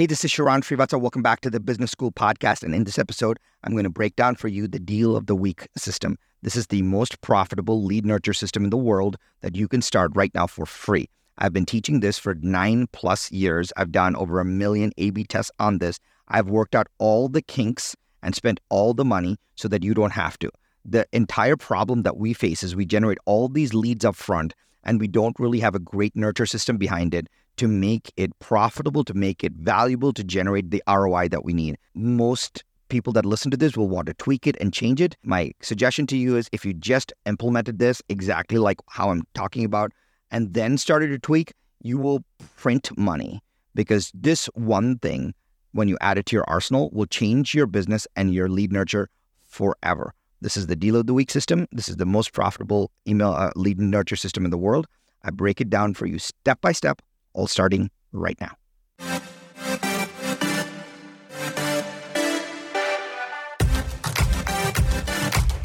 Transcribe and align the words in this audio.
Hey, 0.00 0.06
this 0.06 0.24
is 0.24 0.30
Sharran 0.30 0.62
Srivatsaa. 0.62 0.98
Welcome 0.98 1.20
back 1.20 1.42
to 1.42 1.50
the 1.50 1.60
Business 1.60 1.90
School 1.90 2.10
podcast. 2.10 2.62
And 2.62 2.74
in 2.74 2.84
this 2.84 2.98
episode, 2.98 3.38
I'm 3.62 3.72
going 3.72 3.84
to 3.84 3.90
break 3.90 4.16
down 4.16 4.34
for 4.34 4.48
you 4.48 4.66
the 4.66 4.78
Deal 4.78 5.14
of 5.14 5.26
the 5.26 5.36
Week 5.36 5.68
system. 5.76 6.16
This 6.40 6.56
is 6.56 6.68
the 6.68 6.80
most 6.80 7.20
profitable 7.20 7.84
lead 7.84 8.06
nurture 8.06 8.32
system 8.32 8.64
in 8.64 8.70
the 8.70 8.78
world 8.78 9.18
that 9.42 9.56
you 9.56 9.68
can 9.68 9.82
start 9.82 10.12
right 10.14 10.34
now 10.34 10.46
for 10.46 10.64
free. 10.64 11.10
I've 11.36 11.52
been 11.52 11.66
teaching 11.66 12.00
this 12.00 12.18
for 12.18 12.34
nine 12.36 12.86
plus 12.92 13.30
years. 13.30 13.74
I've 13.76 13.92
done 13.92 14.16
over 14.16 14.40
a 14.40 14.44
million 14.46 14.92
A 14.96 15.10
B 15.10 15.22
tests 15.22 15.52
on 15.58 15.80
this. 15.80 15.98
I've 16.28 16.48
worked 16.48 16.74
out 16.74 16.86
all 16.96 17.28
the 17.28 17.42
kinks 17.42 17.94
and 18.22 18.34
spent 18.34 18.58
all 18.70 18.94
the 18.94 19.04
money 19.04 19.36
so 19.54 19.68
that 19.68 19.84
you 19.84 19.92
don't 19.92 20.12
have 20.12 20.38
to. 20.38 20.50
The 20.82 21.06
entire 21.12 21.58
problem 21.58 22.04
that 22.04 22.16
we 22.16 22.32
face 22.32 22.62
is 22.62 22.74
we 22.74 22.86
generate 22.86 23.18
all 23.26 23.50
these 23.50 23.74
leads 23.74 24.06
up 24.06 24.16
front 24.16 24.54
and 24.82 24.98
we 24.98 25.08
don't 25.08 25.38
really 25.38 25.60
have 25.60 25.74
a 25.74 25.78
great 25.78 26.16
nurture 26.16 26.46
system 26.46 26.78
behind 26.78 27.12
it 27.12 27.28
to 27.60 27.68
make 27.68 28.10
it 28.16 28.36
profitable, 28.38 29.04
to 29.04 29.12
make 29.12 29.44
it 29.44 29.52
valuable, 29.52 30.14
to 30.14 30.24
generate 30.24 30.70
the 30.70 30.82
ROI 30.88 31.28
that 31.28 31.44
we 31.44 31.52
need. 31.52 31.76
Most 31.94 32.64
people 32.88 33.12
that 33.12 33.26
listen 33.26 33.50
to 33.50 33.56
this 33.58 33.76
will 33.76 33.86
want 33.86 34.06
to 34.06 34.14
tweak 34.14 34.46
it 34.46 34.56
and 34.62 34.72
change 34.72 34.98
it. 34.98 35.14
My 35.24 35.52
suggestion 35.60 36.06
to 36.06 36.16
you 36.16 36.38
is 36.38 36.48
if 36.52 36.64
you 36.64 36.72
just 36.72 37.12
implemented 37.26 37.78
this 37.78 38.00
exactly 38.08 38.56
like 38.56 38.78
how 38.88 39.10
I'm 39.10 39.24
talking 39.34 39.66
about 39.66 39.92
and 40.30 40.54
then 40.54 40.78
started 40.78 41.08
to 41.08 41.18
tweak, 41.18 41.52
you 41.82 41.98
will 41.98 42.24
print 42.56 42.96
money 42.96 43.42
because 43.74 44.10
this 44.14 44.46
one 44.54 44.98
thing, 44.98 45.34
when 45.72 45.86
you 45.86 45.98
add 46.00 46.16
it 46.16 46.24
to 46.26 46.36
your 46.36 46.48
arsenal, 46.48 46.88
will 46.94 47.04
change 47.04 47.54
your 47.54 47.66
business 47.66 48.06
and 48.16 48.32
your 48.32 48.48
lead 48.48 48.72
nurture 48.72 49.10
forever. 49.42 50.14
This 50.40 50.56
is 50.56 50.66
the 50.66 50.76
deal 50.76 50.96
of 50.96 51.06
the 51.06 51.12
week 51.12 51.30
system. 51.30 51.68
This 51.72 51.90
is 51.90 51.96
the 51.96 52.06
most 52.06 52.32
profitable 52.32 52.90
email 53.06 53.32
uh, 53.32 53.50
lead 53.54 53.78
nurture 53.78 54.16
system 54.16 54.46
in 54.46 54.50
the 54.50 54.56
world. 54.56 54.86
I 55.24 55.30
break 55.30 55.60
it 55.60 55.68
down 55.68 55.92
for 55.92 56.06
you 56.06 56.18
step 56.18 56.62
by 56.62 56.72
step, 56.72 57.02
all 57.32 57.46
starting 57.46 57.90
right 58.12 58.38
now. 58.40 58.56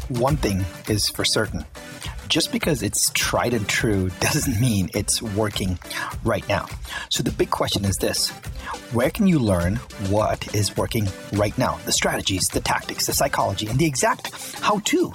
One 0.08 0.36
thing 0.36 0.64
is 0.88 1.08
for 1.08 1.24
certain 1.24 1.64
just 2.28 2.52
because 2.52 2.82
it's 2.82 3.10
tried 3.14 3.54
and 3.54 3.68
true 3.68 4.10
doesn't 4.20 4.60
mean 4.60 4.90
it's 4.94 5.22
working 5.22 5.78
right 6.24 6.46
now. 6.48 6.66
So 7.10 7.22
the 7.22 7.30
big 7.30 7.50
question 7.50 7.84
is 7.84 7.96
this 7.96 8.30
where 8.92 9.10
can 9.10 9.26
you 9.26 9.38
learn 9.38 9.76
what 10.08 10.54
is 10.54 10.76
working 10.76 11.08
right 11.32 11.56
now? 11.56 11.78
The 11.84 11.92
strategies, 11.92 12.48
the 12.48 12.60
tactics, 12.60 13.06
the 13.06 13.12
psychology, 13.12 13.68
and 13.68 13.78
the 13.78 13.86
exact 13.86 14.32
how 14.60 14.80
to. 14.80 15.12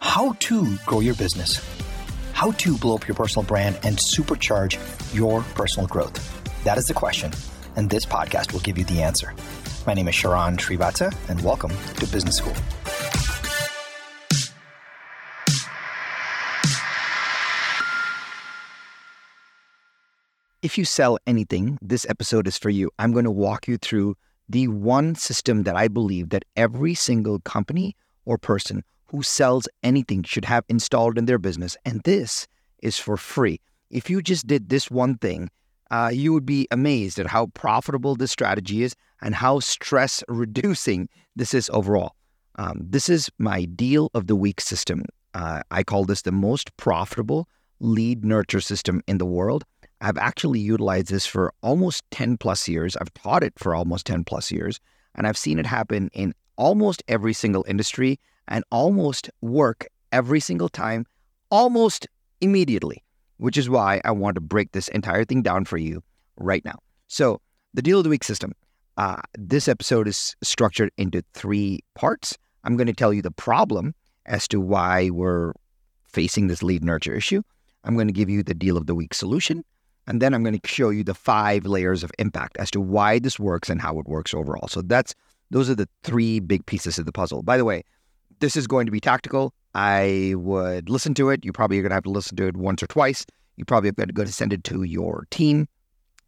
How 0.00 0.34
to 0.40 0.76
grow 0.86 1.00
your 1.00 1.14
business, 1.14 1.58
how 2.38 2.52
to 2.52 2.78
blow 2.78 2.94
up 2.94 3.08
your 3.08 3.16
personal 3.16 3.44
brand 3.44 3.76
and 3.82 3.96
supercharge 3.96 4.78
your 5.12 5.42
personal 5.56 5.88
growth. 5.88 6.14
That 6.62 6.78
is 6.78 6.86
the 6.86 6.94
question, 6.94 7.32
and 7.74 7.90
this 7.90 8.06
podcast 8.06 8.52
will 8.52 8.60
give 8.60 8.78
you 8.78 8.84
the 8.84 9.02
answer. 9.02 9.34
My 9.88 9.94
name 9.94 10.06
is 10.06 10.14
Sharran 10.14 10.56
Srivatsaa, 10.56 11.12
and 11.28 11.42
welcome 11.42 11.72
to 11.96 12.06
Business 12.06 12.36
School. 12.36 12.54
If 20.62 20.78
you 20.78 20.84
sell 20.84 21.18
anything, 21.26 21.76
this 21.82 22.06
episode 22.08 22.46
is 22.46 22.56
for 22.56 22.70
you. 22.70 22.92
I'm 23.00 23.10
going 23.10 23.24
to 23.24 23.32
walk 23.32 23.66
you 23.66 23.78
through 23.78 24.14
the 24.48 24.68
one 24.68 25.16
system 25.16 25.64
that 25.64 25.74
I 25.74 25.88
believe 25.88 26.28
that 26.28 26.44
every 26.54 26.94
single 26.94 27.40
company 27.40 27.96
or 28.24 28.38
person 28.38 28.84
who 29.10 29.22
sells 29.22 29.68
anything 29.82 30.22
should 30.22 30.44
have 30.44 30.64
installed 30.68 31.18
in 31.18 31.26
their 31.26 31.38
business. 31.38 31.76
And 31.84 32.02
this 32.02 32.46
is 32.82 32.98
for 32.98 33.16
free. 33.16 33.60
If 33.90 34.10
you 34.10 34.22
just 34.22 34.46
did 34.46 34.68
this 34.68 34.90
one 34.90 35.16
thing, 35.16 35.50
uh, 35.90 36.10
you 36.12 36.32
would 36.32 36.44
be 36.44 36.68
amazed 36.70 37.18
at 37.18 37.26
how 37.26 37.46
profitable 37.46 38.14
this 38.14 38.30
strategy 38.30 38.82
is 38.82 38.94
and 39.22 39.34
how 39.34 39.60
stress 39.60 40.22
reducing 40.28 41.08
this 41.36 41.54
is 41.54 41.70
overall. 41.72 42.14
Um, 42.56 42.80
this 42.80 43.08
is 43.08 43.30
my 43.38 43.64
deal 43.64 44.10
of 44.14 44.26
the 44.26 44.36
week 44.36 44.60
system. 44.60 45.04
Uh, 45.32 45.62
I 45.70 45.82
call 45.84 46.04
this 46.04 46.22
the 46.22 46.32
most 46.32 46.76
profitable 46.76 47.48
lead 47.80 48.24
nurture 48.24 48.60
system 48.60 49.02
in 49.06 49.18
the 49.18 49.26
world. 49.26 49.64
I've 50.00 50.18
actually 50.18 50.60
utilized 50.60 51.08
this 51.08 51.26
for 51.26 51.52
almost 51.62 52.02
10 52.10 52.36
plus 52.36 52.68
years. 52.68 52.96
I've 52.96 53.12
taught 53.14 53.42
it 53.42 53.54
for 53.56 53.74
almost 53.74 54.06
10 54.06 54.24
plus 54.24 54.50
years, 54.50 54.80
and 55.14 55.26
I've 55.26 55.38
seen 55.38 55.58
it 55.58 55.66
happen 55.66 56.10
in 56.12 56.34
almost 56.56 57.02
every 57.08 57.32
single 57.32 57.64
industry 57.68 58.18
and 58.48 58.64
almost 58.70 59.30
work 59.40 59.86
every 60.12 60.40
single 60.40 60.68
time, 60.68 61.06
almost 61.50 62.06
immediately, 62.40 63.04
which 63.36 63.56
is 63.56 63.70
why 63.70 64.00
I 64.04 64.10
want 64.10 64.34
to 64.34 64.40
break 64.40 64.72
this 64.72 64.88
entire 64.88 65.24
thing 65.24 65.42
down 65.42 65.64
for 65.64 65.78
you 65.78 66.02
right 66.36 66.64
now. 66.64 66.78
So, 67.06 67.40
the 67.74 67.82
deal 67.82 67.98
of 67.98 68.04
the 68.04 68.10
week 68.10 68.24
system. 68.24 68.52
Uh, 68.96 69.20
this 69.38 69.68
episode 69.68 70.08
is 70.08 70.34
structured 70.42 70.90
into 70.96 71.22
three 71.32 71.80
parts. 71.94 72.36
I'm 72.64 72.76
going 72.76 72.88
to 72.88 72.92
tell 72.92 73.12
you 73.12 73.22
the 73.22 73.30
problem 73.30 73.94
as 74.26 74.48
to 74.48 74.60
why 74.60 75.10
we're 75.10 75.52
facing 76.04 76.48
this 76.48 76.62
lead 76.62 76.82
nurture 76.82 77.14
issue. 77.14 77.42
I'm 77.84 77.94
going 77.94 78.08
to 78.08 78.12
give 78.12 78.28
you 78.28 78.42
the 78.42 78.54
deal 78.54 78.76
of 78.76 78.86
the 78.86 78.94
week 78.94 79.14
solution. 79.14 79.64
And 80.08 80.22
then 80.22 80.34
I'm 80.34 80.42
going 80.42 80.58
to 80.58 80.68
show 80.68 80.90
you 80.90 81.04
the 81.04 81.14
five 81.14 81.66
layers 81.66 82.02
of 82.02 82.10
impact 82.18 82.56
as 82.56 82.70
to 82.72 82.80
why 82.80 83.18
this 83.18 83.38
works 83.38 83.68
and 83.68 83.80
how 83.80 83.98
it 83.98 84.06
works 84.06 84.32
overall. 84.32 84.66
So 84.66 84.82
that's 84.82 85.14
those 85.50 85.70
are 85.70 85.74
the 85.74 85.88
three 86.02 86.40
big 86.40 86.66
pieces 86.66 86.98
of 86.98 87.06
the 87.06 87.12
puzzle. 87.12 87.42
By 87.42 87.56
the 87.56 87.64
way, 87.64 87.84
this 88.40 88.56
is 88.56 88.66
going 88.66 88.86
to 88.86 88.92
be 88.92 89.00
tactical. 89.00 89.52
I 89.74 90.34
would 90.36 90.88
listen 90.88 91.14
to 91.14 91.30
it. 91.30 91.44
You 91.44 91.52
probably 91.52 91.78
are 91.78 91.82
going 91.82 91.90
to 91.90 91.94
have 91.94 92.04
to 92.04 92.10
listen 92.10 92.36
to 92.36 92.46
it 92.46 92.56
once 92.56 92.82
or 92.82 92.86
twice. 92.86 93.24
You 93.56 93.64
probably 93.64 93.88
have 93.88 93.96
got 93.96 94.08
to 94.08 94.14
go 94.14 94.24
to 94.24 94.32
send 94.32 94.52
it 94.52 94.64
to 94.64 94.82
your 94.82 95.26
team 95.30 95.68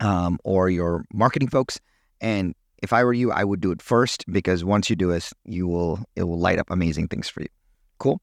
um, 0.01 0.39
or 0.45 0.69
your 0.71 1.05
marketing 1.13 1.49
folks. 1.49 1.81
And 2.21 2.55
if 2.83 2.93
I 2.93 3.05
were 3.05 3.13
you, 3.13 3.31
I 3.31 3.45
would 3.45 3.61
do 3.61 3.71
it 3.71 3.83
first 3.83 4.25
because 4.31 4.65
once 4.65 4.91
you 4.91 4.97
do 4.97 5.11
it, 5.11 5.31
you 5.45 5.67
will 5.67 6.01
it 6.17 6.25
will 6.25 6.39
light 6.39 6.59
up 6.59 6.71
amazing 6.71 7.09
things 7.09 7.29
for 7.29 7.43
you. 7.43 7.49
Cool. 7.99 8.21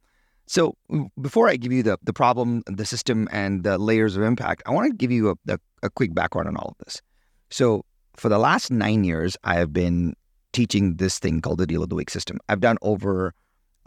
So 0.47 0.77
before 1.19 1.49
I 1.49 1.57
give 1.57 1.73
you 1.73 1.83
the, 1.83 1.97
the 2.03 2.13
problem, 2.13 2.63
the 2.67 2.85
system, 2.85 3.27
and 3.31 3.63
the 3.63 3.77
layers 3.77 4.15
of 4.15 4.23
impact, 4.23 4.63
I 4.65 4.71
want 4.71 4.89
to 4.89 4.95
give 4.95 5.11
you 5.11 5.29
a, 5.29 5.53
a, 5.53 5.59
a 5.83 5.89
quick 5.89 6.13
background 6.13 6.47
on 6.47 6.55
all 6.55 6.69
of 6.69 6.85
this. 6.85 7.01
So 7.49 7.83
for 8.15 8.29
the 8.29 8.39
last 8.39 8.71
nine 8.71 9.03
years, 9.03 9.35
I 9.43 9.55
have 9.55 9.73
been 9.73 10.15
teaching 10.53 10.95
this 10.95 11.19
thing 11.19 11.41
called 11.41 11.59
the 11.59 11.67
Deal 11.67 11.83
of 11.83 11.89
the 11.89 11.95
Week 11.95 12.09
system. 12.09 12.39
I've 12.47 12.61
done 12.61 12.77
over 12.81 13.33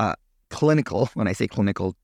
uh, 0.01 0.15
clinical, 0.49 1.07
when 1.15 1.29
I 1.29 1.33
say 1.33 1.47
clinical, 1.47 1.95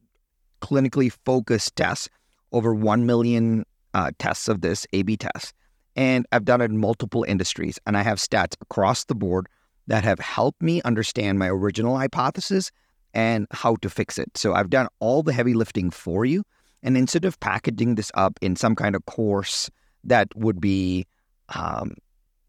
clinically 0.60 1.10
focused 1.24 1.74
tests, 1.76 2.08
over 2.52 2.74
1 2.74 3.06
million 3.06 3.64
uh, 3.94 4.10
tests 4.18 4.48
of 4.48 4.60
this 4.60 4.86
A-B 4.92 5.16
test. 5.16 5.54
And 5.96 6.26
I've 6.30 6.44
done 6.44 6.60
it 6.60 6.70
in 6.70 6.78
multiple 6.78 7.24
industries. 7.26 7.78
And 7.86 7.96
I 7.96 8.02
have 8.02 8.18
stats 8.18 8.54
across 8.60 9.04
the 9.04 9.14
board 9.14 9.48
that 9.86 10.04
have 10.04 10.18
helped 10.18 10.60
me 10.60 10.82
understand 10.82 11.38
my 11.38 11.48
original 11.48 11.96
hypothesis 11.96 12.70
and 13.14 13.46
how 13.50 13.76
to 13.76 13.88
fix 13.88 14.18
it. 14.18 14.36
So 14.36 14.52
I've 14.52 14.68
done 14.68 14.88
all 15.00 15.22
the 15.22 15.32
heavy 15.32 15.54
lifting 15.54 15.90
for 15.90 16.26
you. 16.26 16.44
And 16.82 16.96
instead 16.96 17.24
of 17.24 17.40
packaging 17.40 17.94
this 17.94 18.12
up 18.14 18.38
in 18.42 18.56
some 18.56 18.74
kind 18.74 18.94
of 18.94 19.06
course 19.06 19.70
that 20.04 20.28
would 20.36 20.60
be 20.60 21.06
um, 21.54 21.94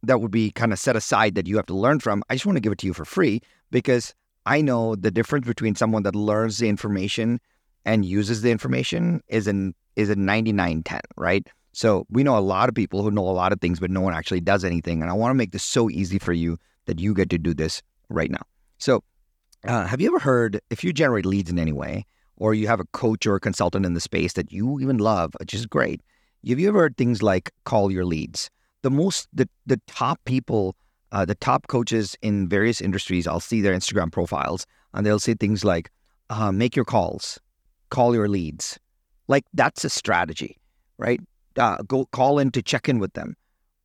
that 0.03 0.19
would 0.19 0.31
be 0.31 0.51
kind 0.51 0.73
of 0.73 0.79
set 0.79 0.95
aside 0.95 1.35
that 1.35 1.47
you 1.47 1.55
have 1.55 1.65
to 1.67 1.73
learn 1.73 1.99
from, 1.99 2.23
I 2.29 2.35
just 2.35 2.45
want 2.45 2.57
to 2.57 2.61
give 2.61 2.71
it 2.71 2.79
to 2.79 2.87
you 2.87 2.93
for 2.93 3.05
free 3.05 3.41
because 3.71 4.13
I 4.47 4.61
know 4.61 4.95
the 4.95 5.11
difference 5.11 5.45
between 5.45 5.75
someone 5.75 6.03
that 6.03 6.15
learns 6.15 6.57
the 6.57 6.69
information 6.69 7.41
and 7.83 8.05
uses 8.05 8.43
the 8.43 8.49
information 8.49 9.21
is 9.27 9.45
an 9.45 9.75
is 9.97 10.09
a 10.09 10.15
99-10, 10.15 11.01
right? 11.17 11.45
So 11.73 12.05
we 12.09 12.23
know 12.23 12.37
a 12.37 12.39
lot 12.39 12.69
of 12.69 12.75
people 12.75 13.03
who 13.03 13.11
know 13.11 13.27
a 13.27 13.31
lot 13.31 13.51
of 13.51 13.59
things, 13.59 13.79
but 13.79 13.91
no 13.91 13.99
one 13.99 14.13
actually 14.13 14.39
does 14.39 14.63
anything. 14.63 15.01
And 15.01 15.11
I 15.11 15.13
want 15.13 15.31
to 15.31 15.35
make 15.35 15.51
this 15.51 15.63
so 15.63 15.89
easy 15.89 16.17
for 16.17 16.31
you 16.31 16.57
that 16.85 16.97
you 16.97 17.13
get 17.13 17.29
to 17.31 17.37
do 17.37 17.53
this 17.53 17.81
right 18.09 18.31
now. 18.31 18.43
So 18.77 19.03
uh, 19.65 19.85
have 19.85 19.99
you 19.99 20.07
ever 20.07 20.19
heard 20.19 20.61
if 20.69 20.81
you 20.81 20.93
generate 20.93 21.25
leads 21.25 21.51
in 21.51 21.59
any 21.59 21.73
way, 21.73 22.05
or 22.37 22.53
you 22.53 22.67
have 22.67 22.79
a 22.79 22.85
coach 22.93 23.27
or 23.27 23.35
a 23.35 23.41
consultant 23.41 23.85
in 23.85 23.95
the 23.95 23.99
space 23.99 24.33
that 24.33 24.51
you 24.51 24.79
even 24.79 24.97
love, 24.97 25.33
which 25.39 25.53
is 25.53 25.65
great? 25.65 26.01
Have 26.47 26.59
you 26.59 26.69
ever 26.69 26.79
heard 26.79 26.95
things 26.95 27.21
like 27.21 27.51
call 27.65 27.91
your 27.91 28.05
leads? 28.05 28.49
The 28.81 28.91
most, 28.91 29.27
the, 29.33 29.49
the 29.65 29.81
top 29.87 30.21
people, 30.23 30.77
uh, 31.11 31.25
the 31.25 31.35
top 31.35 31.67
coaches 31.67 32.15
in 32.21 32.47
various 32.49 32.81
industries, 32.81 33.27
I'll 33.27 33.39
see 33.39 33.61
their 33.61 33.73
Instagram 33.75 34.11
profiles 34.11 34.65
and 34.93 35.05
they'll 35.05 35.19
say 35.19 35.33
things 35.33 35.63
like, 35.63 35.89
uh, 36.29 36.51
make 36.51 36.75
your 36.75 36.85
calls, 36.85 37.39
call 37.89 38.13
your 38.13 38.27
leads. 38.27 38.79
Like 39.27 39.45
that's 39.53 39.83
a 39.83 39.89
strategy, 39.89 40.57
right? 40.97 41.19
Uh, 41.57 41.77
go 41.87 42.05
call 42.05 42.39
in 42.39 42.51
to 42.51 42.61
check 42.61 42.87
in 42.87 42.99
with 42.99 43.13
them. 43.13 43.35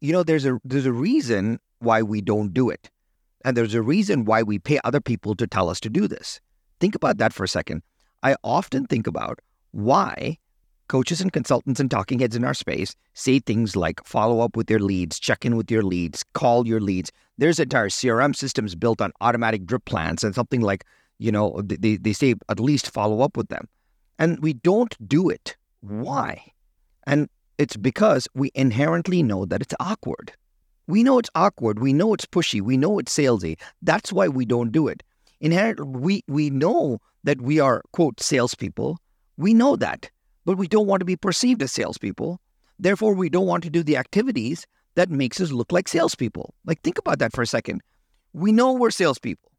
You 0.01 0.13
know, 0.13 0.23
there's 0.23 0.47
a 0.47 0.61
there's 0.65 0.87
a 0.87 0.93
reason 0.93 1.59
why 1.79 2.03
we 2.03 2.21
don't 2.21 2.53
do 2.53 2.71
it. 2.71 2.91
And 3.45 3.57
there's 3.57 3.75
a 3.75 3.83
reason 3.83 4.25
why 4.25 4.43
we 4.43 4.59
pay 4.59 4.79
other 4.85 5.01
people 5.01 5.35
to 5.35 5.47
tell 5.47 5.69
us 5.69 5.81
to 5.81 5.91
do 5.91 6.07
this. 6.07 6.41
Think 6.81 6.95
about 6.95 7.19
that 7.19 7.33
for 7.33 7.45
a 7.45 7.49
second. 7.49 7.83
I 8.23 8.37
often 8.45 8.87
think 8.87 9.07
about 9.07 9.41
why 9.73 10.39
coaches 10.93 11.23
and 11.23 11.33
consultants 11.33 11.81
and 11.81 11.91
talking 11.91 12.19
heads 12.19 12.37
in 12.37 12.45
our 12.45 12.53
space 12.53 12.95
say 13.15 13.39
things 13.39 13.75
like 13.75 14.05
follow 14.05 14.41
up 14.41 14.59
with 14.59 14.69
your 14.69 14.79
leads, 14.79 15.19
check 15.19 15.47
in 15.47 15.57
with 15.57 15.71
your 15.71 15.83
leads, 15.83 16.23
call 16.35 16.67
your 16.67 16.83
leads. 16.83 17.11
There's 17.39 17.59
entire 17.59 17.89
CRM 17.89 18.37
systems 18.37 18.75
built 18.75 19.01
on 19.01 19.11
automatic 19.23 19.65
drip 19.65 19.87
plans 19.87 20.23
and 20.23 20.35
something 20.35 20.61
like, 20.61 20.85
you 21.19 21.33
know, 21.33 21.63
they, 21.65 21.97
they 21.97 22.13
say 22.13 22.35
at 22.51 22.61
least 22.61 22.91
follow 22.91 23.23
up 23.23 23.39
with 23.39 23.49
them. 23.49 23.69
And 24.19 24.39
we 24.41 24.53
don't 24.53 24.95
do 25.09 25.31
it. 25.31 25.57
Why? 25.81 26.45
And 27.07 27.31
it's 27.57 27.79
because 27.79 28.29
we 28.35 28.51
inherently 28.55 29.23
know 29.23 29.47
that 29.47 29.63
it's 29.63 29.75
awkward 29.81 30.33
We 30.87 31.03
know 31.03 31.19
it's 31.19 31.31
awkward. 31.35 31.79
We 31.79 31.93
know 31.93 32.13
it's 32.13 32.27
pushy. 32.27 32.61
We 32.61 32.77
know 32.77 32.99
it's 32.99 33.17
salesy. 33.17 33.59
That's 33.81 34.13
why 34.13 34.29
we 34.29 34.45
don't 34.45 34.73
do 34.73 34.89
it. 34.89 35.03
Inherently, 35.41 35.87
we, 35.87 36.25
we 36.29 36.51
know 36.51 36.99
that 37.25 37.41
we 37.41 37.61
are, 37.61 37.83
quote, 37.93 38.21
salespeople. 38.21 38.99
We 39.39 39.55
know 39.55 39.77
that, 39.77 40.11
but 40.45 40.59
we 40.59 40.69
don't 40.69 40.87
want 40.87 41.01
to 41.01 41.07
be 41.07 41.17
perceived 41.17 41.63
as 41.63 41.73
salespeople. 41.73 42.41
Therefore, 42.79 43.15
we 43.15 43.29
don't 43.29 43.47
want 43.47 43.63
to 43.65 43.71
do 43.71 43.83
the 43.83 43.97
activities 43.97 44.67
that 44.95 45.11
makes 45.11 45.41
us 45.41 45.53
look 45.53 45.73
like 45.73 45.89
salespeople. 45.89 46.55
Like, 46.65 46.81
think 46.83 46.99
about 46.99 47.19
that 47.21 47.33
for 47.33 47.43
a 47.43 47.47
second. 47.47 47.81
We 48.33 48.53
know 48.53 48.73
we're 48.73 48.91
salespeople. 48.91 49.51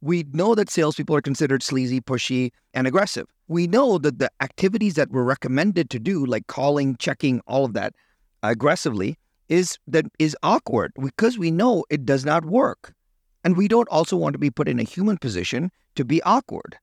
We 0.00 0.24
know 0.32 0.54
that 0.54 0.70
salespeople 0.70 1.16
are 1.16 1.20
considered 1.20 1.62
sleazy, 1.62 2.00
pushy, 2.00 2.52
and 2.72 2.86
aggressive. 2.86 3.26
We 3.48 3.66
know 3.66 3.98
that 3.98 4.18
the 4.18 4.30
activities 4.40 4.94
that 4.94 5.10
we're 5.10 5.24
recommended 5.24 5.90
to 5.90 5.98
do, 5.98 6.24
like 6.24 6.46
calling, 6.46 6.96
checking, 6.96 7.40
all 7.46 7.64
of 7.64 7.72
that 7.72 7.94
aggressively, 8.42 9.18
is 9.48 9.78
that 9.88 10.06
is 10.18 10.36
awkward 10.42 10.92
because 11.02 11.38
we 11.38 11.50
know 11.50 11.84
it 11.90 12.04
does 12.04 12.24
not 12.24 12.44
work. 12.44 12.94
And 13.44 13.56
we 13.56 13.66
don't 13.66 13.88
also 13.88 14.16
want 14.16 14.34
to 14.34 14.38
be 14.38 14.50
put 14.50 14.68
in 14.68 14.78
a 14.78 14.84
human 14.84 15.16
position 15.16 15.70
to 15.94 16.04
be 16.04 16.22
awkward. 16.22 16.76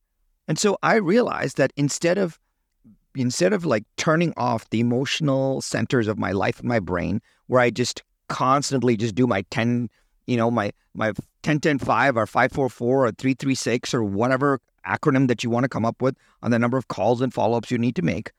And 0.47 0.59
so 0.59 0.77
I 0.83 0.95
realized 0.95 1.57
that 1.57 1.71
instead 1.77 2.17
of 2.17 2.39
instead 3.15 3.53
of 3.53 3.65
like 3.65 3.83
turning 3.97 4.33
off 4.37 4.69
the 4.69 4.79
emotional 4.79 5.61
centers 5.61 6.07
of 6.07 6.17
my 6.17 6.31
life 6.31 6.63
my 6.63 6.79
brain 6.79 7.21
where 7.47 7.61
I 7.61 7.69
just 7.69 8.03
constantly 8.27 8.97
just 8.97 9.15
do 9.15 9.27
my 9.27 9.43
10, 9.51 9.89
you 10.27 10.37
know, 10.37 10.49
my 10.51 10.71
my 10.93 11.13
10 11.43 11.59
10 11.59 11.79
5 11.79 12.17
or 12.17 12.25
544 12.25 13.05
or 13.05 13.11
336 13.11 13.93
or 13.93 14.03
whatever 14.03 14.59
acronym 14.85 15.27
that 15.27 15.43
you 15.43 15.49
want 15.49 15.63
to 15.63 15.69
come 15.69 15.85
up 15.85 16.01
with 16.01 16.15
on 16.43 16.51
the 16.51 16.59
number 16.59 16.77
of 16.77 16.87
calls 16.87 17.21
and 17.21 17.33
follow-ups 17.33 17.71
you 17.71 17.77
need 17.77 17.95
to 17.95 18.01
make. 18.01 18.31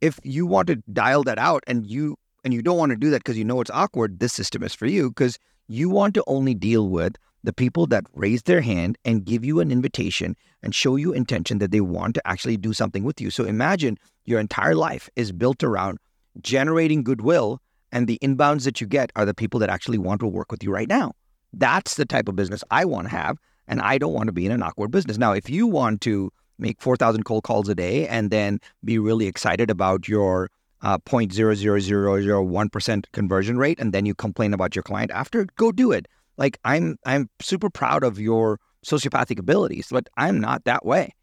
If 0.00 0.18
you 0.22 0.46
want 0.46 0.66
to 0.68 0.76
dial 0.92 1.22
that 1.24 1.38
out 1.38 1.64
and 1.66 1.86
you 1.86 2.16
and 2.44 2.52
you 2.52 2.62
don't 2.62 2.76
want 2.76 2.90
to 2.90 2.96
do 2.96 3.10
that 3.10 3.24
because 3.24 3.38
you 3.38 3.44
know 3.44 3.60
it's 3.60 3.70
awkward, 3.70 4.20
this 4.20 4.32
system 4.32 4.62
is 4.62 4.74
for 4.74 4.86
you 4.86 5.10
because 5.10 5.38
you 5.66 5.88
want 5.88 6.14
to 6.14 6.24
only 6.26 6.54
deal 6.54 6.88
with 6.88 7.16
the 7.44 7.52
people 7.52 7.86
that 7.86 8.04
raise 8.14 8.42
their 8.42 8.62
hand 8.62 8.98
and 9.04 9.24
give 9.24 9.44
you 9.44 9.60
an 9.60 9.70
invitation 9.70 10.34
and 10.62 10.74
show 10.74 10.96
you 10.96 11.12
intention 11.12 11.58
that 11.58 11.70
they 11.70 11.80
want 11.80 12.14
to 12.14 12.26
actually 12.26 12.56
do 12.56 12.72
something 12.72 13.04
with 13.04 13.20
you. 13.20 13.30
So 13.30 13.44
imagine 13.44 13.98
your 14.24 14.40
entire 14.40 14.74
life 14.74 15.10
is 15.14 15.30
built 15.30 15.62
around 15.62 15.98
generating 16.40 17.04
goodwill, 17.04 17.60
and 17.92 18.08
the 18.08 18.18
inbounds 18.22 18.64
that 18.64 18.80
you 18.80 18.86
get 18.86 19.12
are 19.14 19.26
the 19.26 19.34
people 19.34 19.60
that 19.60 19.70
actually 19.70 19.98
want 19.98 20.20
to 20.20 20.26
work 20.26 20.50
with 20.50 20.64
you 20.64 20.72
right 20.72 20.88
now. 20.88 21.12
That's 21.52 21.94
the 21.94 22.06
type 22.06 22.28
of 22.28 22.34
business 22.34 22.64
I 22.70 22.86
want 22.86 23.08
to 23.08 23.16
have, 23.16 23.38
and 23.68 23.80
I 23.80 23.98
don't 23.98 24.14
want 24.14 24.26
to 24.26 24.32
be 24.32 24.46
in 24.46 24.52
an 24.52 24.62
awkward 24.62 24.90
business. 24.90 25.18
Now, 25.18 25.32
if 25.32 25.48
you 25.48 25.66
want 25.66 26.00
to 26.00 26.32
make 26.58 26.80
4,000 26.80 27.24
cold 27.24 27.44
calls 27.44 27.68
a 27.68 27.74
day 27.74 28.08
and 28.08 28.30
then 28.30 28.58
be 28.82 28.98
really 28.98 29.26
excited 29.26 29.70
about 29.70 30.08
your 30.08 30.50
uh, 30.82 30.98
0.00001% 30.98 33.04
conversion 33.12 33.58
rate 33.58 33.78
and 33.78 33.92
then 33.92 34.06
you 34.06 34.14
complain 34.14 34.54
about 34.54 34.74
your 34.74 34.82
client 34.82 35.10
after, 35.12 35.46
go 35.56 35.70
do 35.70 35.92
it. 35.92 36.08
Like 36.36 36.58
I'm 36.64 36.96
I'm 37.06 37.28
super 37.40 37.70
proud 37.70 38.04
of 38.04 38.18
your 38.18 38.58
sociopathic 38.84 39.38
abilities, 39.38 39.88
but 39.90 40.08
I'm 40.16 40.40
not 40.40 40.64
that 40.64 40.84
way. 40.84 41.14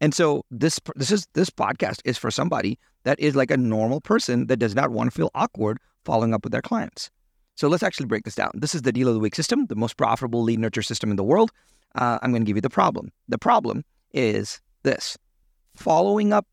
And 0.00 0.14
so 0.14 0.44
this 0.50 0.80
this 0.96 1.10
is 1.10 1.26
this 1.34 1.50
podcast 1.50 2.00
is 2.04 2.16
for 2.16 2.30
somebody 2.30 2.78
that 3.04 3.18
is 3.20 3.34
like 3.34 3.50
a 3.50 3.56
normal 3.56 4.00
person 4.00 4.46
that 4.46 4.58
does 4.58 4.74
not 4.74 4.90
want 4.90 5.10
to 5.10 5.16
feel 5.16 5.30
awkward 5.34 5.78
following 6.04 6.34
up 6.34 6.44
with 6.44 6.52
their 6.52 6.62
clients. 6.62 7.10
So 7.56 7.68
let's 7.68 7.82
actually 7.82 8.06
break 8.06 8.24
this 8.24 8.34
down. 8.34 8.52
This 8.54 8.74
is 8.74 8.82
the 8.82 8.92
deal 8.92 9.08
of 9.08 9.14
the 9.14 9.20
week 9.20 9.34
system, 9.34 9.66
the 9.66 9.74
most 9.74 9.96
profitable 9.96 10.42
lead 10.42 10.58
nurture 10.58 10.82
system 10.82 11.10
in 11.10 11.16
the 11.16 11.24
world. 11.24 11.50
Uh, 11.94 12.18
I'm 12.22 12.30
going 12.30 12.42
to 12.42 12.46
give 12.46 12.56
you 12.56 12.62
the 12.62 12.70
problem. 12.70 13.12
The 13.28 13.38
problem 13.38 13.84
is 14.12 14.60
this: 14.82 15.18
following 15.74 16.32
up, 16.32 16.46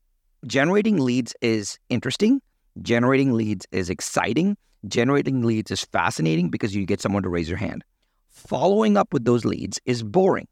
generating 0.46 0.98
leads 0.98 1.34
is 1.40 1.78
interesting. 1.88 2.42
Generating 2.82 3.32
leads 3.32 3.66
is 3.72 3.88
exciting. 3.88 4.56
Generating 4.86 5.42
leads 5.42 5.70
is 5.70 5.84
fascinating 5.84 6.50
because 6.50 6.74
you 6.74 6.84
get 6.84 7.00
someone 7.00 7.22
to 7.22 7.28
raise 7.28 7.48
your 7.48 7.58
hand 7.58 7.84
following 8.38 8.96
up 8.96 9.12
with 9.12 9.24
those 9.24 9.44
leads 9.44 9.80
is 9.84 10.02
boring. 10.02 10.46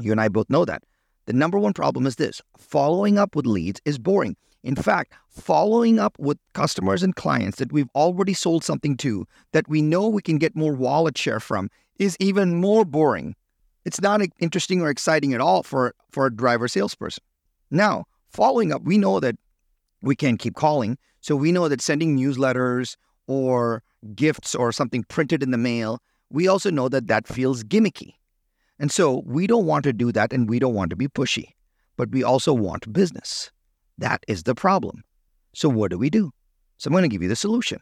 You 0.00 0.12
and 0.12 0.20
I 0.20 0.28
both 0.28 0.50
know 0.50 0.64
that. 0.64 0.82
The 1.26 1.32
number 1.32 1.58
one 1.58 1.72
problem 1.72 2.06
is 2.06 2.16
this 2.16 2.42
following 2.56 3.18
up 3.18 3.36
with 3.36 3.46
leads 3.46 3.80
is 3.84 3.98
boring. 3.98 4.36
In 4.64 4.74
fact, 4.74 5.12
following 5.28 5.98
up 5.98 6.18
with 6.18 6.38
customers 6.52 7.02
and 7.02 7.14
clients 7.14 7.58
that 7.58 7.72
we've 7.72 7.88
already 7.94 8.34
sold 8.34 8.64
something 8.64 8.96
to, 8.98 9.26
that 9.52 9.68
we 9.68 9.80
know 9.80 10.08
we 10.08 10.20
can 10.20 10.38
get 10.38 10.56
more 10.56 10.72
wallet 10.72 11.16
share 11.16 11.38
from, 11.38 11.70
is 11.98 12.16
even 12.18 12.60
more 12.60 12.84
boring. 12.84 13.36
It's 13.84 14.00
not 14.00 14.20
interesting 14.40 14.82
or 14.82 14.90
exciting 14.90 15.32
at 15.32 15.40
all 15.40 15.62
for, 15.62 15.94
for 16.10 16.26
a 16.26 16.34
driver 16.34 16.66
salesperson. 16.66 17.22
Now, 17.70 18.04
following 18.28 18.72
up, 18.72 18.82
we 18.82 18.98
know 18.98 19.20
that 19.20 19.36
we 20.02 20.16
can't 20.16 20.40
keep 20.40 20.54
calling. 20.54 20.98
So 21.20 21.36
we 21.36 21.52
know 21.52 21.68
that 21.68 21.80
sending 21.80 22.16
newsletters 22.18 22.96
or 23.26 23.82
gifts 24.14 24.54
or 24.54 24.72
something 24.72 25.04
printed 25.04 25.42
in 25.42 25.50
the 25.50 25.58
mail 25.58 26.00
we 26.30 26.48
also 26.48 26.70
know 26.70 26.88
that 26.88 27.06
that 27.06 27.26
feels 27.26 27.64
gimmicky. 27.64 28.14
And 28.78 28.92
so 28.92 29.22
we 29.26 29.46
don't 29.46 29.66
want 29.66 29.84
to 29.84 29.92
do 29.92 30.12
that 30.12 30.32
and 30.32 30.48
we 30.48 30.58
don't 30.58 30.74
want 30.74 30.90
to 30.90 30.96
be 30.96 31.08
pushy, 31.08 31.54
but 31.96 32.10
we 32.10 32.22
also 32.22 32.52
want 32.52 32.92
business. 32.92 33.50
That 33.98 34.22
is 34.28 34.44
the 34.44 34.54
problem. 34.54 35.02
So 35.54 35.68
what 35.68 35.90
do 35.90 35.98
we 35.98 36.10
do? 36.10 36.30
So 36.76 36.88
I'm 36.88 36.92
going 36.92 37.02
to 37.02 37.08
give 37.08 37.22
you 37.22 37.28
the 37.28 37.36
solution. 37.36 37.80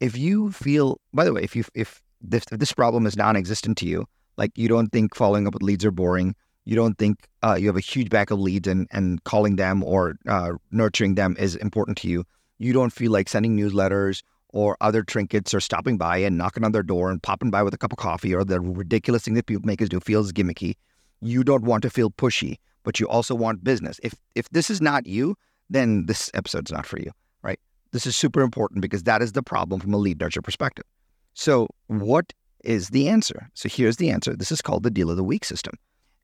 If 0.00 0.16
you 0.18 0.52
feel, 0.52 1.00
by 1.14 1.24
the 1.24 1.32
way, 1.32 1.42
if 1.42 1.56
you 1.56 1.64
if 1.74 2.02
this, 2.20 2.44
if 2.52 2.58
this 2.58 2.72
problem 2.72 3.06
is 3.06 3.16
non-existent 3.16 3.78
to 3.78 3.86
you, 3.86 4.06
like 4.36 4.50
you 4.56 4.68
don't 4.68 4.88
think 4.88 5.14
following 5.14 5.46
up 5.46 5.54
with 5.54 5.62
leads 5.62 5.84
are 5.84 5.90
boring, 5.90 6.34
you 6.66 6.76
don't 6.76 6.98
think 6.98 7.26
uh, 7.42 7.54
you 7.54 7.66
have 7.68 7.76
a 7.76 7.80
huge 7.80 8.10
back 8.10 8.30
of 8.30 8.40
leads 8.40 8.68
and 8.68 8.86
and 8.90 9.22
calling 9.24 9.56
them 9.56 9.82
or 9.84 10.16
uh, 10.26 10.52
nurturing 10.70 11.14
them 11.14 11.36
is 11.38 11.56
important 11.56 11.96
to 11.98 12.08
you, 12.08 12.24
you 12.58 12.72
don't 12.72 12.92
feel 12.92 13.12
like 13.12 13.28
sending 13.28 13.56
newsletters 13.56 14.22
or 14.54 14.76
other 14.80 15.02
trinkets 15.02 15.52
or 15.52 15.58
stopping 15.58 15.98
by 15.98 16.16
and 16.16 16.38
knocking 16.38 16.62
on 16.62 16.70
their 16.70 16.82
door 16.84 17.10
and 17.10 17.20
popping 17.20 17.50
by 17.50 17.60
with 17.60 17.74
a 17.74 17.76
cup 17.76 17.90
of 17.90 17.98
coffee 17.98 18.32
or 18.32 18.44
the 18.44 18.60
ridiculous 18.60 19.24
thing 19.24 19.34
that 19.34 19.46
people 19.46 19.66
make 19.66 19.82
us 19.82 19.88
do 19.88 19.98
feels 19.98 20.32
gimmicky. 20.32 20.76
You 21.20 21.42
don't 21.42 21.64
want 21.64 21.82
to 21.82 21.90
feel 21.90 22.08
pushy, 22.08 22.58
but 22.84 23.00
you 23.00 23.08
also 23.08 23.34
want 23.34 23.64
business. 23.64 23.98
If 24.04 24.14
if 24.36 24.48
this 24.50 24.70
is 24.70 24.80
not 24.80 25.06
you, 25.06 25.36
then 25.70 26.06
this 26.06 26.30
episode's 26.34 26.70
not 26.70 26.86
for 26.86 27.00
you, 27.00 27.10
right? 27.42 27.58
This 27.90 28.06
is 28.06 28.16
super 28.16 28.42
important 28.42 28.80
because 28.80 29.02
that 29.02 29.22
is 29.22 29.32
the 29.32 29.42
problem 29.42 29.80
from 29.80 29.92
a 29.92 29.96
lead 29.96 30.20
nurture 30.20 30.42
perspective. 30.42 30.84
So, 31.34 31.66
what 31.88 32.32
is 32.62 32.90
the 32.90 33.08
answer? 33.08 33.50
So, 33.54 33.68
here's 33.68 33.96
the 33.96 34.10
answer. 34.10 34.36
This 34.36 34.52
is 34.52 34.62
called 34.62 34.84
the 34.84 34.90
deal 34.90 35.10
of 35.10 35.16
the 35.16 35.24
week 35.24 35.44
system. 35.44 35.74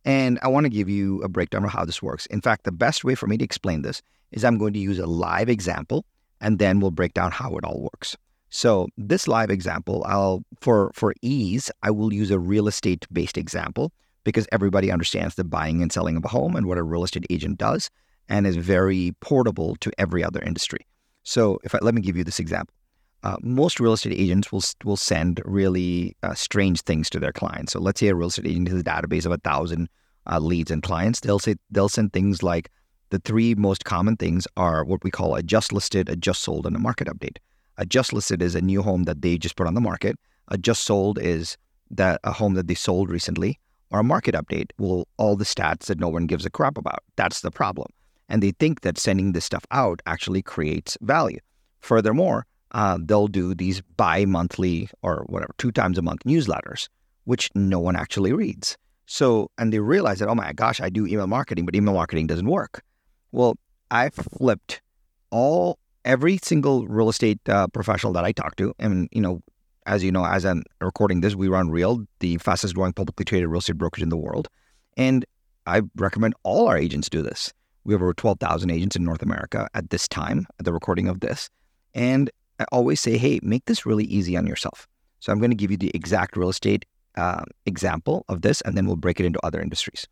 And 0.04 0.38
I 0.42 0.48
want 0.48 0.66
to 0.66 0.70
give 0.70 0.88
you 0.88 1.20
a 1.22 1.28
breakdown 1.28 1.64
of 1.64 1.70
how 1.70 1.84
this 1.84 2.00
works. 2.00 2.26
In 2.26 2.40
fact, 2.40 2.62
the 2.62 2.72
best 2.72 3.02
way 3.02 3.16
for 3.16 3.26
me 3.26 3.36
to 3.38 3.44
explain 3.44 3.82
this 3.82 4.02
is 4.30 4.44
I'm 4.44 4.56
going 4.56 4.72
to 4.74 4.78
use 4.78 5.00
a 5.00 5.06
live 5.06 5.48
example 5.48 6.06
and 6.40 6.58
then 6.58 6.80
we'll 6.80 6.90
break 6.90 7.14
down 7.14 7.30
how 7.30 7.56
it 7.56 7.64
all 7.64 7.80
works. 7.92 8.16
So 8.50 8.88
this 8.96 9.28
live 9.28 9.50
example, 9.50 10.04
I'll 10.06 10.42
for 10.60 10.90
for 10.94 11.14
ease, 11.22 11.70
I 11.82 11.90
will 11.90 12.12
use 12.12 12.30
a 12.30 12.38
real 12.38 12.66
estate 12.66 13.06
based 13.12 13.38
example 13.38 13.92
because 14.24 14.46
everybody 14.52 14.90
understands 14.90 15.36
the 15.36 15.44
buying 15.44 15.82
and 15.82 15.92
selling 15.92 16.16
of 16.16 16.24
a 16.24 16.28
home 16.28 16.56
and 16.56 16.66
what 16.66 16.78
a 16.78 16.82
real 16.82 17.04
estate 17.04 17.26
agent 17.30 17.58
does 17.58 17.90
and 18.28 18.46
is 18.46 18.56
very 18.56 19.14
portable 19.20 19.76
to 19.76 19.90
every 19.98 20.22
other 20.22 20.40
industry. 20.42 20.86
So 21.22 21.58
if 21.64 21.74
I, 21.74 21.78
let 21.80 21.94
me 21.94 22.00
give 22.00 22.16
you 22.16 22.24
this 22.24 22.40
example. 22.40 22.74
Uh, 23.22 23.36
most 23.42 23.78
real 23.78 23.92
estate 23.92 24.18
agents 24.18 24.50
will 24.50 24.64
will 24.84 24.96
send 24.96 25.40
really 25.44 26.16
uh, 26.22 26.34
strange 26.34 26.80
things 26.82 27.10
to 27.10 27.20
their 27.20 27.32
clients. 27.32 27.72
So 27.72 27.80
let's 27.80 28.00
say 28.00 28.08
a 28.08 28.14
real 28.14 28.28
estate 28.28 28.46
agent 28.46 28.68
has 28.68 28.80
a 28.80 28.84
database 28.84 29.26
of 29.26 29.32
a 29.32 29.38
thousand 29.38 29.88
uh, 30.26 30.38
leads 30.38 30.70
and 30.70 30.82
clients. 30.82 31.20
They'll 31.20 31.38
say 31.38 31.56
they'll 31.70 31.88
send 31.88 32.12
things 32.12 32.42
like 32.42 32.70
the 33.10 33.18
three 33.18 33.54
most 33.54 33.84
common 33.84 34.16
things 34.16 34.46
are 34.56 34.84
what 34.84 35.04
we 35.04 35.10
call 35.10 35.34
a 35.34 35.42
just 35.42 35.72
listed, 35.72 36.08
a 36.08 36.16
just 36.16 36.42
sold, 36.42 36.66
and 36.66 36.74
a 36.74 36.80
market 36.80 37.08
update. 37.08 37.36
A 37.76 37.86
just 37.86 38.12
listed 38.12 38.42
is 38.42 38.54
a 38.54 38.60
new 38.60 38.82
home 38.82 39.04
that 39.04 39.22
they 39.22 39.38
just 39.38 39.56
put 39.56 39.66
on 39.66 39.74
the 39.74 39.80
market. 39.80 40.18
A 40.48 40.58
just 40.58 40.84
sold 40.84 41.18
is 41.18 41.56
that 41.90 42.20
a 42.24 42.32
home 42.32 42.54
that 42.54 42.66
they 42.66 42.74
sold 42.74 43.10
recently, 43.10 43.58
or 43.90 44.00
a 44.00 44.04
market 44.04 44.34
update 44.34 44.70
will 44.78 45.08
all 45.16 45.36
the 45.36 45.44
stats 45.44 45.86
that 45.86 45.98
no 45.98 46.08
one 46.08 46.26
gives 46.26 46.46
a 46.46 46.50
crap 46.50 46.78
about. 46.78 47.02
That's 47.16 47.40
the 47.40 47.50
problem. 47.50 47.88
And 48.28 48.42
they 48.42 48.52
think 48.52 48.82
that 48.82 48.98
sending 48.98 49.32
this 49.32 49.44
stuff 49.44 49.64
out 49.72 50.00
actually 50.06 50.42
creates 50.42 50.96
value. 51.00 51.40
Furthermore, 51.80 52.46
uh, 52.72 52.98
they'll 53.00 53.26
do 53.26 53.54
these 53.54 53.80
bi-monthly 53.96 54.88
or 55.02 55.24
whatever, 55.28 55.52
two 55.58 55.72
times 55.72 55.98
a 55.98 56.02
month 56.02 56.22
newsletters, 56.24 56.88
which 57.24 57.50
no 57.56 57.80
one 57.80 57.96
actually 57.96 58.32
reads. 58.32 58.76
So, 59.06 59.50
and 59.58 59.72
they 59.72 59.80
realize 59.80 60.20
that, 60.20 60.28
oh 60.28 60.36
my 60.36 60.52
gosh, 60.52 60.80
I 60.80 60.88
do 60.88 61.06
email 61.06 61.26
marketing, 61.26 61.66
but 61.66 61.74
email 61.74 61.94
marketing 61.94 62.28
doesn't 62.28 62.46
work. 62.46 62.82
Well, 63.32 63.56
I 63.90 64.10
flipped 64.10 64.82
all 65.30 65.78
every 66.04 66.38
single 66.42 66.86
real 66.86 67.08
estate 67.08 67.38
uh, 67.48 67.68
professional 67.68 68.12
that 68.14 68.24
I 68.24 68.32
talk 68.32 68.56
to, 68.56 68.74
and 68.78 69.08
you 69.12 69.20
know, 69.20 69.40
as 69.86 70.02
you 70.02 70.12
know, 70.12 70.24
as 70.24 70.44
I'm 70.44 70.62
recording 70.80 71.20
this, 71.20 71.34
we 71.34 71.48
run 71.48 71.70
Real, 71.70 72.04
the 72.20 72.36
fastest 72.38 72.74
growing 72.74 72.92
publicly 72.92 73.24
traded 73.24 73.48
real 73.48 73.58
estate 73.58 73.78
brokerage 73.78 74.02
in 74.02 74.08
the 74.08 74.16
world, 74.16 74.48
and 74.96 75.24
I 75.66 75.82
recommend 75.96 76.34
all 76.42 76.68
our 76.68 76.76
agents 76.76 77.08
do 77.08 77.22
this. 77.22 77.52
We 77.84 77.94
have 77.94 78.02
over 78.02 78.14
twelve 78.14 78.40
thousand 78.40 78.70
agents 78.70 78.96
in 78.96 79.04
North 79.04 79.22
America 79.22 79.68
at 79.74 79.90
this 79.90 80.08
time, 80.08 80.46
at 80.58 80.64
the 80.64 80.72
recording 80.72 81.08
of 81.08 81.20
this, 81.20 81.48
and 81.94 82.30
I 82.58 82.64
always 82.72 83.00
say, 83.00 83.16
hey, 83.16 83.40
make 83.42 83.64
this 83.66 83.86
really 83.86 84.04
easy 84.04 84.36
on 84.36 84.46
yourself. 84.46 84.86
So 85.20 85.32
I'm 85.32 85.38
going 85.38 85.50
to 85.50 85.56
give 85.56 85.70
you 85.70 85.76
the 85.76 85.90
exact 85.94 86.36
real 86.36 86.48
estate 86.48 86.84
uh, 87.16 87.42
example 87.66 88.24
of 88.28 88.42
this, 88.42 88.60
and 88.62 88.76
then 88.76 88.86
we'll 88.86 88.96
break 88.96 89.20
it 89.20 89.26
into 89.26 89.44
other 89.44 89.60
industries. 89.60 90.06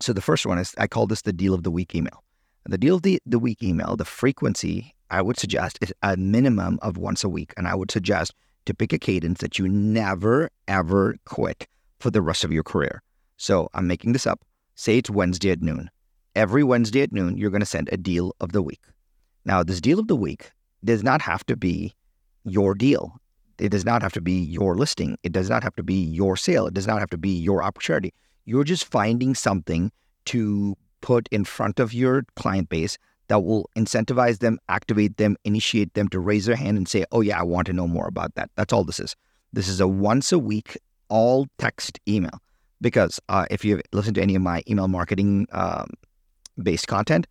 So 0.00 0.12
the 0.12 0.20
first 0.20 0.46
one 0.46 0.58
is 0.58 0.74
I 0.78 0.86
call 0.86 1.06
this 1.06 1.22
the 1.22 1.32
deal 1.32 1.54
of 1.54 1.62
the 1.62 1.70
week 1.70 1.94
email. 1.94 2.22
The 2.70 2.76
deal 2.76 2.96
of 2.96 3.02
the, 3.02 3.18
the 3.24 3.38
week 3.38 3.62
email, 3.62 3.96
the 3.96 4.04
frequency 4.04 4.94
I 5.10 5.22
would 5.22 5.38
suggest 5.38 5.78
is 5.80 5.90
a 6.02 6.18
minimum 6.18 6.78
of 6.82 6.98
once 6.98 7.24
a 7.24 7.28
week. 7.28 7.54
And 7.56 7.66
I 7.66 7.74
would 7.74 7.90
suggest 7.90 8.34
to 8.66 8.74
pick 8.74 8.92
a 8.92 8.98
cadence 8.98 9.40
that 9.40 9.58
you 9.58 9.66
never, 9.66 10.50
ever 10.68 11.16
quit 11.24 11.66
for 11.98 12.10
the 12.10 12.20
rest 12.20 12.44
of 12.44 12.52
your 12.52 12.62
career. 12.62 13.02
So 13.38 13.70
I'm 13.72 13.86
making 13.86 14.12
this 14.12 14.26
up. 14.26 14.44
Say 14.74 14.98
it's 14.98 15.08
Wednesday 15.08 15.50
at 15.50 15.62
noon. 15.62 15.88
Every 16.36 16.62
Wednesday 16.62 17.00
at 17.00 17.10
noon, 17.10 17.38
you're 17.38 17.48
going 17.48 17.60
to 17.60 17.66
send 17.66 17.88
a 17.90 17.96
deal 17.96 18.36
of 18.38 18.52
the 18.52 18.60
week. 18.60 18.82
Now, 19.46 19.62
this 19.62 19.80
deal 19.80 19.98
of 19.98 20.08
the 20.08 20.14
week 20.14 20.52
does 20.84 21.02
not 21.02 21.22
have 21.22 21.46
to 21.46 21.56
be 21.56 21.94
your 22.44 22.74
deal. 22.74 23.18
It 23.58 23.70
does 23.70 23.86
not 23.86 24.02
have 24.02 24.12
to 24.12 24.20
be 24.20 24.42
your 24.42 24.76
listing. 24.76 25.16
It 25.22 25.32
does 25.32 25.48
not 25.48 25.62
have 25.62 25.74
to 25.76 25.82
be 25.82 26.04
your 26.04 26.36
sale. 26.36 26.66
It 26.66 26.74
does 26.74 26.86
not 26.86 27.00
have 27.00 27.10
to 27.10 27.18
be 27.18 27.30
your 27.30 27.62
opportunity. 27.62 28.12
You're 28.44 28.62
just 28.62 28.84
finding 28.84 29.34
something 29.34 29.90
to 30.26 30.76
put 31.00 31.28
in 31.30 31.44
front 31.44 31.80
of 31.80 31.92
your 31.92 32.24
client 32.36 32.68
base 32.68 32.98
that 33.28 33.40
will 33.44 33.68
incentivize 33.76 34.38
them, 34.38 34.58
activate 34.68 35.16
them, 35.18 35.36
initiate 35.44 35.94
them 35.94 36.08
to 36.08 36.18
raise 36.18 36.46
their 36.46 36.56
hand 36.56 36.76
and 36.76 36.88
say, 36.88 37.04
oh, 37.12 37.20
yeah, 37.20 37.38
I 37.38 37.42
want 37.42 37.66
to 37.66 37.72
know 37.72 37.86
more 37.86 38.08
about 38.08 38.34
that. 38.36 38.50
That's 38.56 38.72
all 38.72 38.84
this 38.84 39.00
is. 39.00 39.14
This 39.52 39.68
is 39.68 39.80
a 39.80 39.88
once 39.88 40.32
a 40.32 40.38
week, 40.38 40.78
all 41.08 41.46
text 41.58 42.00
email. 42.08 42.40
Because 42.80 43.20
uh, 43.28 43.44
if 43.50 43.64
you've 43.64 43.82
listened 43.92 44.14
to 44.14 44.22
any 44.22 44.34
of 44.34 44.42
my 44.42 44.62
email 44.68 44.88
marketing 44.88 45.46
um, 45.52 45.90
based 46.62 46.86
content, 46.86 47.26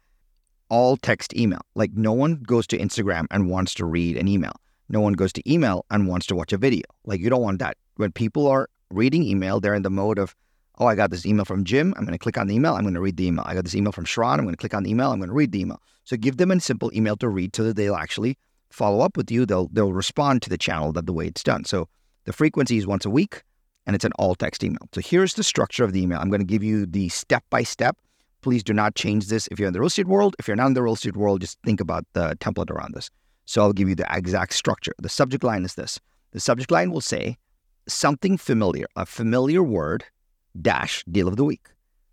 all 0.69 0.97
text 0.97 1.35
email. 1.35 1.61
Like 1.75 1.91
no 1.93 2.13
one 2.13 2.35
goes 2.35 2.67
to 2.67 2.77
Instagram 2.77 3.27
and 3.31 3.49
wants 3.49 3.73
to 3.75 3.85
read 3.85 4.17
an 4.17 4.27
email. 4.27 4.53
No 4.89 5.01
one 5.01 5.13
goes 5.13 5.33
to 5.33 5.51
email 5.51 5.85
and 5.89 6.07
wants 6.07 6.27
to 6.27 6.35
watch 6.35 6.53
a 6.53 6.57
video. 6.57 6.83
Like 7.05 7.19
you 7.21 7.29
don't 7.29 7.41
want 7.41 7.59
that. 7.59 7.77
When 7.95 8.11
people 8.11 8.47
are 8.47 8.69
reading 8.91 9.23
email, 9.23 9.59
they're 9.59 9.73
in 9.73 9.81
the 9.83 9.89
mode 9.89 10.19
of, 10.19 10.35
oh, 10.77 10.85
I 10.85 10.95
got 10.95 11.11
this 11.11 11.25
email 11.25 11.45
from 11.45 11.63
Jim. 11.63 11.93
I'm 11.97 12.03
going 12.03 12.13
to 12.13 12.19
click 12.19 12.37
on 12.37 12.47
the 12.47 12.55
email. 12.55 12.75
I'm 12.75 12.83
going 12.83 12.93
to 12.93 13.01
read 13.01 13.17
the 13.17 13.27
email. 13.27 13.43
I 13.47 13.53
got 13.53 13.63
this 13.63 13.75
email 13.75 13.91
from 13.91 14.05
Sharran. 14.05 14.33
I'm 14.33 14.43
going 14.43 14.53
to 14.53 14.57
click 14.57 14.73
on 14.73 14.83
the 14.83 14.91
email. 14.91 15.11
I'm 15.11 15.19
going 15.19 15.29
to 15.29 15.35
read 15.35 15.51
the 15.51 15.61
email. 15.61 15.81
So 16.03 16.15
give 16.17 16.37
them 16.37 16.51
a 16.51 16.59
simple 16.59 16.91
email 16.93 17.15
to 17.17 17.29
read 17.29 17.55
so 17.55 17.63
that 17.63 17.75
they'll 17.75 17.95
actually 17.95 18.37
follow 18.69 19.03
up 19.03 19.17
with 19.17 19.31
you. 19.31 19.45
They'll 19.45 19.69
they'll 19.69 19.93
respond 19.93 20.41
to 20.43 20.49
the 20.49 20.57
channel 20.57 20.91
that 20.93 21.05
the 21.05 21.13
way 21.13 21.27
it's 21.27 21.43
done. 21.43 21.65
So 21.65 21.87
the 22.25 22.33
frequency 22.33 22.77
is 22.77 22.85
once 22.85 23.05
a 23.05 23.09
week 23.09 23.43
and 23.85 23.95
it's 23.95 24.05
an 24.05 24.11
all 24.19 24.35
text 24.35 24.63
email. 24.63 24.87
So 24.93 25.01
here's 25.01 25.33
the 25.33 25.43
structure 25.43 25.83
of 25.83 25.93
the 25.93 26.01
email. 26.01 26.19
I'm 26.19 26.29
going 26.29 26.41
to 26.41 26.45
give 26.45 26.63
you 26.63 26.85
the 26.85 27.09
step 27.09 27.43
by 27.49 27.63
step. 27.63 27.97
Please 28.41 28.63
do 28.63 28.73
not 28.73 28.95
change 28.95 29.27
this 29.27 29.47
if 29.47 29.59
you're 29.59 29.67
in 29.67 29.73
the 29.73 29.79
real 29.79 29.87
estate 29.87 30.07
world. 30.07 30.35
If 30.37 30.47
you're 30.47 30.55
not 30.55 30.67
in 30.67 30.73
the 30.73 30.83
real 30.83 30.93
estate 30.93 31.17
world, 31.17 31.41
just 31.41 31.57
think 31.65 31.81
about 31.81 32.05
the 32.13 32.35
template 32.39 32.69
around 32.69 32.93
this. 32.93 33.09
So 33.45 33.61
I'll 33.61 33.73
give 33.73 33.89
you 33.89 33.95
the 33.95 34.05
exact 34.15 34.53
structure. 34.53 34.93
The 34.99 35.09
subject 35.09 35.43
line 35.43 35.65
is 35.65 35.75
this. 35.75 35.99
The 36.31 36.39
subject 36.39 36.69
line 36.69 36.91
will 36.91 37.01
say 37.01 37.37
something 37.87 38.37
familiar, 38.37 38.85
a 38.95 39.05
familiar 39.05 39.63
word 39.63 40.03
dash 40.61 41.03
deal 41.11 41.27
of 41.27 41.35
the 41.35 41.45
week. 41.45 41.67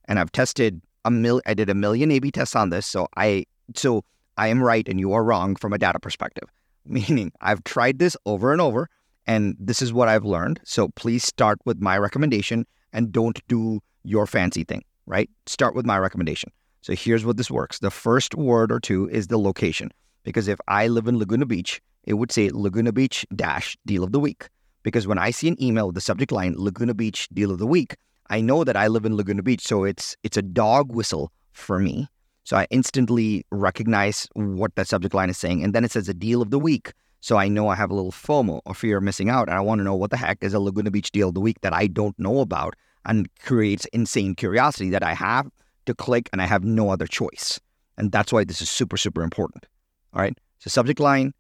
And 0.07 0.19
I've 0.19 0.33
tested 0.33 0.81
a 1.05 1.11
mil 1.11 1.41
I 1.47 1.55
did 1.55 1.69
a 1.69 1.75
million 1.75 2.11
A 2.11 2.19
B 2.19 2.31
tests 2.31 2.57
on 2.57 2.71
this. 2.71 2.87
So 2.87 3.09
I 3.17 3.47
so 3.75 4.05
I 4.37 4.49
am 4.49 4.63
right 4.63 4.89
and 4.89 4.99
you 4.99 5.13
are 5.13 5.25
wrong 5.25 5.57
from 5.57 5.73
a 5.73 5.79
data 5.79 5.99
perspective. 5.99 6.49
Meaning 6.87 7.33
I've 7.41 7.65
tried 7.65 7.99
this 7.99 8.17
over 8.27 8.53
and 8.53 8.61
over 8.61 8.89
and 9.27 9.57
this 9.59 9.81
is 9.81 9.93
what 9.93 10.09
I've 10.09 10.25
learned. 10.25 10.61
So 10.65 10.89
please 10.89 11.25
start 11.25 11.59
with 11.65 11.81
my 11.81 11.97
recommendation 11.99 12.67
and 12.93 13.13
don't 13.13 13.47
do 13.49 13.81
your 14.05 14.27
fancy 14.27 14.65
thing, 14.65 14.85
right? 15.07 15.31
Start 15.47 15.75
with 15.75 15.87
my 15.87 15.99
recommendation. 15.99 16.51
So 16.83 16.95
here's 16.95 17.25
what 17.25 17.39
this 17.39 17.51
works. 17.51 17.79
The 17.79 17.91
first 17.91 18.35
word 18.35 18.71
or 18.71 18.79
two 18.79 19.09
is 19.09 19.29
the 19.29 19.39
location. 19.39 19.91
Because 20.23 20.49
if 20.49 20.59
I 20.69 20.89
live 20.89 21.09
in 21.09 21.19
Laguna 21.19 21.47
Beach, 21.47 21.81
it 22.05 22.15
would 22.15 22.31
say 22.31 22.51
Laguna 22.51 22.93
Beach 22.93 23.27
dash 23.35 23.77
deal 23.87 24.05
of 24.05 24.13
the 24.13 24.21
week. 24.21 24.49
Because 24.83 25.07
when 25.07 25.19
I 25.19 25.31
see 25.31 25.49
an 25.49 25.63
email 25.63 25.87
with 25.87 25.95
the 25.95 26.01
subject 26.01 26.31
line 26.31 26.55
Laguna 26.57 26.95
Beach 26.95 27.29
deal 27.33 27.51
of 27.51 27.59
the 27.59 27.67
week, 27.67 27.97
I 28.31 28.41
know 28.41 28.65
that 28.65 28.77
I 28.77 28.87
live 28.89 29.05
in 29.05 29.17
Laguna 29.17 29.43
Beach, 29.43 29.63
so 29.63 29.85
it's 29.85 30.17
it's 30.23 30.37
a 30.37 30.43
dog 30.43 30.95
whistle 30.95 31.33
for 31.53 31.79
me. 31.79 32.09
So 32.45 32.57
I 32.57 32.67
instantly 32.71 33.47
recognize 33.51 34.29
what 34.35 34.75
that 34.77 34.89
subject 34.89 35.15
line 35.15 35.31
is 35.31 35.39
saying, 35.39 35.63
and 35.65 35.75
then 35.75 35.85
it 35.85 35.93
says 35.93 36.09
a 36.09 36.15
deal 36.15 36.43
of 36.43 36.51
the 36.51 36.59
week. 36.59 36.93
So 37.21 37.39
I 37.39 37.49
know 37.49 37.69
I 37.69 37.75
have 37.75 37.91
a 37.91 37.95
little 37.95 38.13
FOMO 38.13 38.61
or 38.67 38.75
fear 38.75 38.99
of 38.99 39.03
missing 39.03 39.31
out, 39.31 39.49
and 39.49 39.57
I 39.57 39.61
want 39.61 39.79
to 39.79 39.85
know 39.85 39.95
what 39.95 40.11
the 40.11 40.19
heck 40.19 40.39
is 40.43 40.53
a 40.53 40.61
Laguna 40.61 40.91
Beach 40.91 41.11
deal 41.11 41.29
of 41.29 41.35
the 41.35 41.41
week 41.41 41.61
that 41.63 41.73
I 41.73 41.87
don't 41.87 42.19
know 42.19 42.41
about, 42.41 42.75
and 43.07 43.29
creates 43.39 43.87
insane 43.87 44.35
curiosity 44.35 44.91
that 44.91 45.03
I 45.03 45.15
have 45.15 45.51
to 45.87 45.95
click, 45.95 46.29
and 46.33 46.43
I 46.43 46.47
have 46.47 46.65
no 46.65 46.91
other 46.91 47.07
choice. 47.07 47.61
And 47.97 48.13
that's 48.13 48.33
why 48.33 48.45
this 48.45 48.61
is 48.61 48.69
super 48.69 48.97
super 48.97 49.23
important. 49.23 49.67
All 50.13 50.21
right. 50.21 50.37
So 50.59 50.69
subject 50.69 51.01
line, 51.01 51.33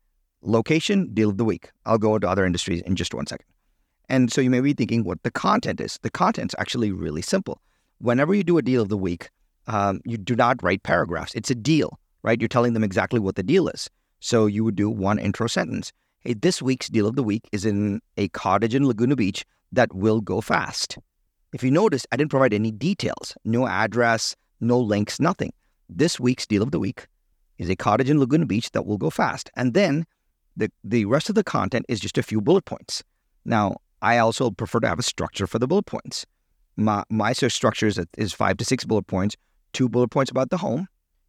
location, 0.42 1.12
deal 1.14 1.30
of 1.30 1.38
the 1.38 1.44
week. 1.44 1.70
I'll 1.86 1.98
go 1.98 2.14
into 2.14 2.28
other 2.28 2.44
industries 2.44 2.82
in 2.82 2.96
just 2.96 3.14
one 3.14 3.26
second. 3.26 3.46
And 4.08 4.32
so 4.32 4.40
you 4.40 4.50
may 4.50 4.60
be 4.60 4.74
thinking 4.74 5.04
what 5.04 5.22
the 5.22 5.30
content 5.30 5.80
is. 5.80 5.98
The 6.02 6.10
content's 6.10 6.54
actually 6.58 6.92
really 6.92 7.22
simple. 7.22 7.60
Whenever 7.98 8.34
you 8.34 8.44
do 8.44 8.58
a 8.58 8.62
deal 8.62 8.82
of 8.82 8.88
the 8.88 8.98
week, 8.98 9.30
um, 9.66 10.00
you 10.04 10.18
do 10.18 10.36
not 10.36 10.62
write 10.62 10.82
paragraphs. 10.82 11.34
It's 11.34 11.50
a 11.50 11.54
deal, 11.54 11.98
right? 12.22 12.40
You're 12.40 12.48
telling 12.48 12.74
them 12.74 12.84
exactly 12.84 13.20
what 13.20 13.36
the 13.36 13.42
deal 13.42 13.68
is. 13.68 13.88
So 14.20 14.46
you 14.46 14.64
would 14.64 14.76
do 14.76 14.90
one 14.90 15.18
intro 15.18 15.46
sentence. 15.46 15.92
Hey, 16.20 16.34
this 16.34 16.60
week's 16.62 16.88
deal 16.88 17.06
of 17.06 17.16
the 17.16 17.22
week 17.22 17.48
is 17.52 17.64
in 17.64 18.00
a 18.16 18.28
cottage 18.28 18.74
in 18.74 18.86
Laguna 18.86 19.16
Beach 19.16 19.44
that 19.72 19.94
will 19.94 20.20
go 20.20 20.40
fast. 20.40 20.98
If 21.52 21.62
you 21.62 21.70
notice, 21.70 22.06
I 22.10 22.16
didn't 22.16 22.30
provide 22.30 22.52
any 22.52 22.72
details, 22.72 23.36
no 23.44 23.66
address, 23.66 24.34
no 24.60 24.80
links, 24.80 25.20
nothing. 25.20 25.52
This 25.88 26.18
week's 26.18 26.46
deal 26.46 26.62
of 26.62 26.70
the 26.70 26.80
week 26.80 27.06
is 27.58 27.70
a 27.70 27.76
cottage 27.76 28.10
in 28.10 28.18
Laguna 28.18 28.46
Beach 28.46 28.70
that 28.72 28.86
will 28.86 28.98
go 28.98 29.10
fast. 29.10 29.50
And 29.54 29.74
then 29.74 30.04
the, 30.56 30.70
the 30.82 31.04
rest 31.04 31.28
of 31.28 31.34
the 31.34 31.44
content 31.44 31.86
is 31.88 32.00
just 32.00 32.18
a 32.18 32.22
few 32.22 32.40
bullet 32.40 32.64
points. 32.64 33.04
Now, 33.44 33.76
I 34.04 34.18
also 34.18 34.50
prefer 34.50 34.80
to 34.80 34.88
have 34.88 34.98
a 34.98 35.02
structure 35.02 35.46
for 35.46 35.58
the 35.58 35.66
bullet 35.66 35.86
points. 35.86 36.26
My, 36.76 37.04
my 37.10 37.32
structure 37.32 37.86
is, 37.86 37.98
is 38.18 38.32
five 38.32 38.56
to 38.58 38.64
six 38.64 38.84
bullet 38.84 39.06
points, 39.06 39.36
two 39.72 39.88
bullet 39.88 40.08
points 40.08 40.30
about 40.30 40.50
the 40.50 40.58
home, 40.58 40.88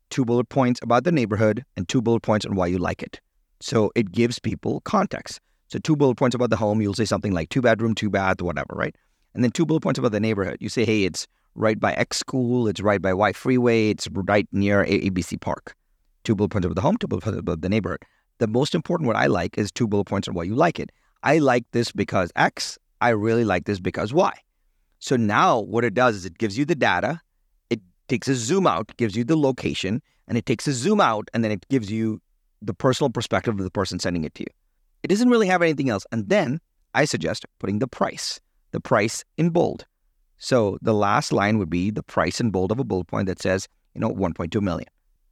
two 0.10 0.26
bullet 0.26 0.50
points 0.50 0.80
about 0.84 1.04
the 1.04 1.12
neighborhood, 1.12 1.64
and 1.78 1.88
two 1.88 2.02
bullet 2.02 2.22
points 2.22 2.46
on 2.46 2.56
why 2.56 2.68
you 2.68 2.78
like 2.78 3.02
it. 3.02 3.22
So 3.62 3.92
it 3.96 4.12
gives 4.12 4.40
people 4.40 4.82
context. 4.82 5.40
So 5.68 5.80
two 5.80 5.96
bullet 5.96 6.16
points 6.16 6.36
about 6.36 6.50
the 6.50 6.58
home, 6.58 6.82
you'll 6.82 6.94
say 6.94 7.06
something 7.06 7.32
like 7.32 7.50
two 7.50 7.62
bedroom, 7.62 7.96
two 7.96 8.10
bath, 8.10 8.42
whatever, 8.42 8.74
right? 8.74 8.96
And 9.34 9.44
then 9.44 9.52
two 9.52 9.66
bullet 9.66 9.82
points 9.82 9.98
about 9.98 10.12
the 10.12 10.20
neighborhood. 10.20 10.58
You 10.60 10.70
say, 10.70 10.86
hey, 10.86 11.06
it's 11.06 11.28
right 11.56 11.80
by 11.80 11.94
X 11.94 12.18
school, 12.18 12.68
it's 12.68 12.82
right 12.82 13.02
by 13.02 13.14
Y 13.14 13.32
freeway, 13.32 13.90
it's 13.90 14.08
right 14.12 14.48
near 14.52 14.84
ABC 14.84 15.40
Park 15.40 15.76
two 16.26 16.36
bullet 16.36 16.50
points 16.50 16.66
about 16.66 16.76
the 16.76 16.82
home, 16.82 16.98
two 16.98 17.08
bullet 17.08 17.24
points 17.24 17.40
about 17.40 17.62
the 17.62 17.70
neighborhood. 17.70 18.04
The 18.40 18.48
most 18.48 18.76
important 18.76 19.08
what 19.08 19.16
I 19.16 19.28
like 19.28 19.58
is 19.58 19.72
two 19.72 19.88
bullet 19.88 20.06
points 20.06 20.28
on 20.28 20.34
why 20.34 20.44
you 20.44 20.56
like 20.56 20.80
it. 20.80 20.92
I 21.26 21.40
like 21.40 21.66
this 21.72 21.92
because 21.92 22.32
X. 22.36 22.78
I 23.02 23.10
really 23.10 23.44
like 23.44 23.66
this 23.66 23.80
because 23.80 24.14
Y. 24.14 24.34
So 25.00 25.18
now 25.18 25.60
what 25.60 25.84
it 25.84 25.94
does 25.94 26.16
is 26.16 26.26
it 26.26 26.38
gives 26.38 26.58
you 26.58 26.64
the 26.64 26.76
data, 26.76 27.20
it 27.70 27.82
takes 28.08 28.30
a 28.30 28.36
zoom 28.36 28.66
out, 28.66 28.96
gives 28.96 29.16
you 29.16 29.26
the 29.26 29.36
location, 29.36 30.02
and 30.28 30.38
it 30.38 30.46
takes 30.46 30.68
a 30.68 30.72
zoom 30.72 31.02
out, 31.02 31.28
and 31.34 31.44
then 31.44 31.52
it 31.52 31.68
gives 31.68 31.92
you 31.92 32.22
the 32.62 32.74
personal 32.74 33.10
perspective 33.10 33.60
of 33.60 33.64
the 33.64 33.70
person 33.72 34.00
sending 34.00 34.24
it 34.24 34.34
to 34.36 34.44
you. 34.44 34.54
It 35.04 35.10
doesn't 35.10 35.30
really 35.30 35.48
have 35.48 35.62
anything 35.62 35.90
else. 35.90 36.06
And 36.14 36.30
then 36.30 36.62
I 36.94 37.04
suggest 37.06 37.46
putting 37.60 37.80
the 37.80 37.88
price, 37.88 38.40
the 38.72 38.80
price 38.80 39.26
in 39.38 39.50
bold. 39.50 39.86
So 40.38 40.78
the 40.82 40.94
last 40.94 41.34
line 41.34 41.58
would 41.58 41.70
be 41.70 41.92
the 41.92 42.04
price 42.04 42.40
in 42.40 42.52
bold 42.52 42.72
of 42.72 42.80
a 42.80 42.84
bullet 42.84 43.08
point 43.08 43.28
that 43.28 43.42
says, 43.42 43.68
you 43.94 44.02
know, 44.02 44.10
1.2 44.10 44.62
million. 44.62 44.88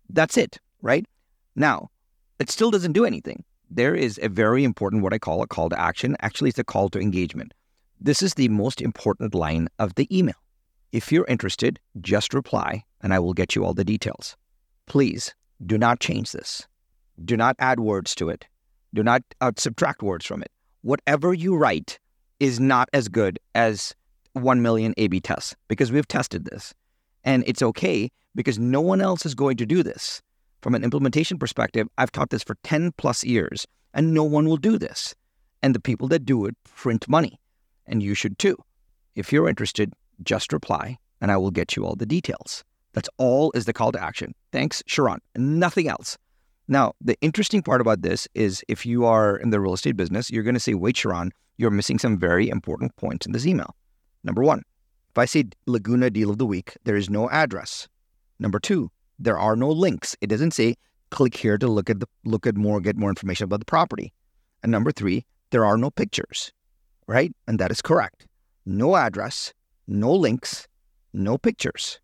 That's 0.09 0.37
it 0.37 0.59
right? 0.83 1.07
Now, 1.55 1.89
it 2.37 2.51
still 2.51 2.69
doesn't 2.69 2.93
do 2.93 3.05
anything. 3.05 3.43
There 3.69 3.95
is 3.95 4.19
a 4.21 4.29
very 4.29 4.63
important, 4.63 5.03
what 5.03 5.13
I 5.13 5.19
call 5.19 5.41
a 5.41 5.47
call 5.47 5.69
to 5.69 5.79
action. 5.79 6.15
Actually, 6.19 6.49
it's 6.49 6.59
a 6.59 6.63
call 6.63 6.89
to 6.89 6.99
engagement. 6.99 7.53
This 7.99 8.21
is 8.21 8.33
the 8.33 8.49
most 8.49 8.81
important 8.81 9.33
line 9.33 9.69
of 9.79 9.95
the 9.95 10.07
email. 10.15 10.35
If 10.91 11.11
you're 11.11 11.25
interested, 11.25 11.79
just 12.01 12.33
reply 12.33 12.83
and 13.01 13.13
I 13.13 13.19
will 13.19 13.33
get 13.33 13.55
you 13.55 13.65
all 13.65 13.73
the 13.73 13.83
details. 13.83 14.37
Please 14.85 15.33
do 15.65 15.77
not 15.77 15.99
change 15.99 16.31
this. 16.31 16.67
Do 17.23 17.37
not 17.37 17.55
add 17.59 17.79
words 17.79 18.15
to 18.15 18.29
it. 18.29 18.45
Do 18.93 19.03
not 19.03 19.23
uh, 19.41 19.51
subtract 19.57 20.03
words 20.03 20.25
from 20.25 20.41
it. 20.41 20.51
Whatever 20.81 21.33
you 21.33 21.55
write 21.55 21.99
is 22.39 22.59
not 22.59 22.89
as 22.93 23.07
good 23.07 23.39
as 23.55 23.95
1 24.33 24.61
million 24.61 24.93
A 24.97 25.07
B 25.07 25.19
tests 25.19 25.55
because 25.67 25.91
we've 25.91 26.07
tested 26.07 26.45
this. 26.45 26.73
And 27.23 27.43
it's 27.47 27.61
okay 27.61 28.11
because 28.35 28.59
no 28.59 28.81
one 28.81 29.01
else 29.01 29.25
is 29.25 29.35
going 29.35 29.57
to 29.57 29.65
do 29.65 29.83
this. 29.83 30.21
From 30.63 30.75
an 30.75 30.85
implementation 30.85 31.37
perspective, 31.37 31.89
I've 31.97 32.13
taught 32.13 32.29
this 32.29 32.41
for 32.41 32.55
10 32.63 32.93
plus 32.93 33.25
years, 33.25 33.67
and 33.93 34.13
no 34.13 34.23
one 34.23 34.47
will 34.47 34.55
do 34.55 34.77
this. 34.77 35.13
And 35.61 35.75
the 35.75 35.79
people 35.81 36.07
that 36.07 36.23
do 36.23 36.45
it 36.45 36.55
print 36.63 37.09
money, 37.09 37.37
and 37.85 38.01
you 38.01 38.15
should 38.15 38.39
too. 38.39 38.55
If 39.13 39.33
you're 39.33 39.49
interested, 39.49 39.91
just 40.23 40.53
reply, 40.53 40.99
and 41.19 41.33
I 41.33 41.35
will 41.35 41.51
get 41.51 41.75
you 41.75 41.85
all 41.85 41.97
the 41.97 42.05
details. 42.05 42.63
That's 42.93 43.09
all 43.17 43.51
is 43.53 43.65
the 43.65 43.73
call 43.73 43.91
to 43.91 44.01
action. 44.01 44.35
Thanks, 44.53 44.81
Sharran. 44.83 45.17
Nothing 45.35 45.89
else. 45.89 46.17
Now, 46.69 46.93
the 47.01 47.17
interesting 47.19 47.61
part 47.61 47.81
about 47.81 48.01
this 48.01 48.25
is 48.33 48.63
if 48.69 48.85
you 48.85 49.03
are 49.03 49.35
in 49.35 49.49
the 49.49 49.59
real 49.59 49.73
estate 49.73 49.97
business, 49.97 50.31
you're 50.31 50.43
going 50.43 50.53
to 50.53 50.61
say, 50.61 50.75
wait, 50.75 50.95
Sharran, 50.95 51.31
you're 51.57 51.71
missing 51.71 51.99
some 51.99 52.17
very 52.17 52.47
important 52.47 52.95
points 52.95 53.25
in 53.25 53.33
this 53.33 53.45
email. 53.45 53.75
Number 54.23 54.43
one, 54.43 54.61
if 55.09 55.17
I 55.17 55.25
say 55.25 55.43
Laguna 55.65 56.09
deal 56.09 56.29
of 56.29 56.37
the 56.37 56.45
week, 56.45 56.77
there 56.85 56.95
is 56.95 57.09
no 57.09 57.29
address. 57.31 57.89
Number 58.39 58.61
two, 58.61 58.91
there 59.23 59.39
are 59.39 59.55
no 59.55 59.69
links. 59.69 60.15
It 60.21 60.27
doesn't 60.27 60.51
say 60.51 60.75
click 61.09 61.35
here 61.35 61.57
to 61.57 61.67
look 61.67 61.89
at 61.89 61.99
the 61.99 62.07
look 62.25 62.45
at 62.45 62.57
more, 62.57 62.81
get 62.81 62.97
more 62.97 63.09
information 63.09 63.45
about 63.45 63.59
the 63.59 63.65
property. 63.65 64.13
And 64.61 64.71
number 64.71 64.91
three, 64.91 65.25
there 65.51 65.65
are 65.65 65.77
no 65.77 65.89
pictures, 65.89 66.51
right? 67.07 67.33
And 67.47 67.59
that 67.59 67.71
is 67.71 67.81
correct. 67.81 68.27
No 68.65 68.95
address, 68.95 69.53
no 69.87 70.13
links, 70.13 70.67
no 71.13 71.37
pictures, 71.37 71.99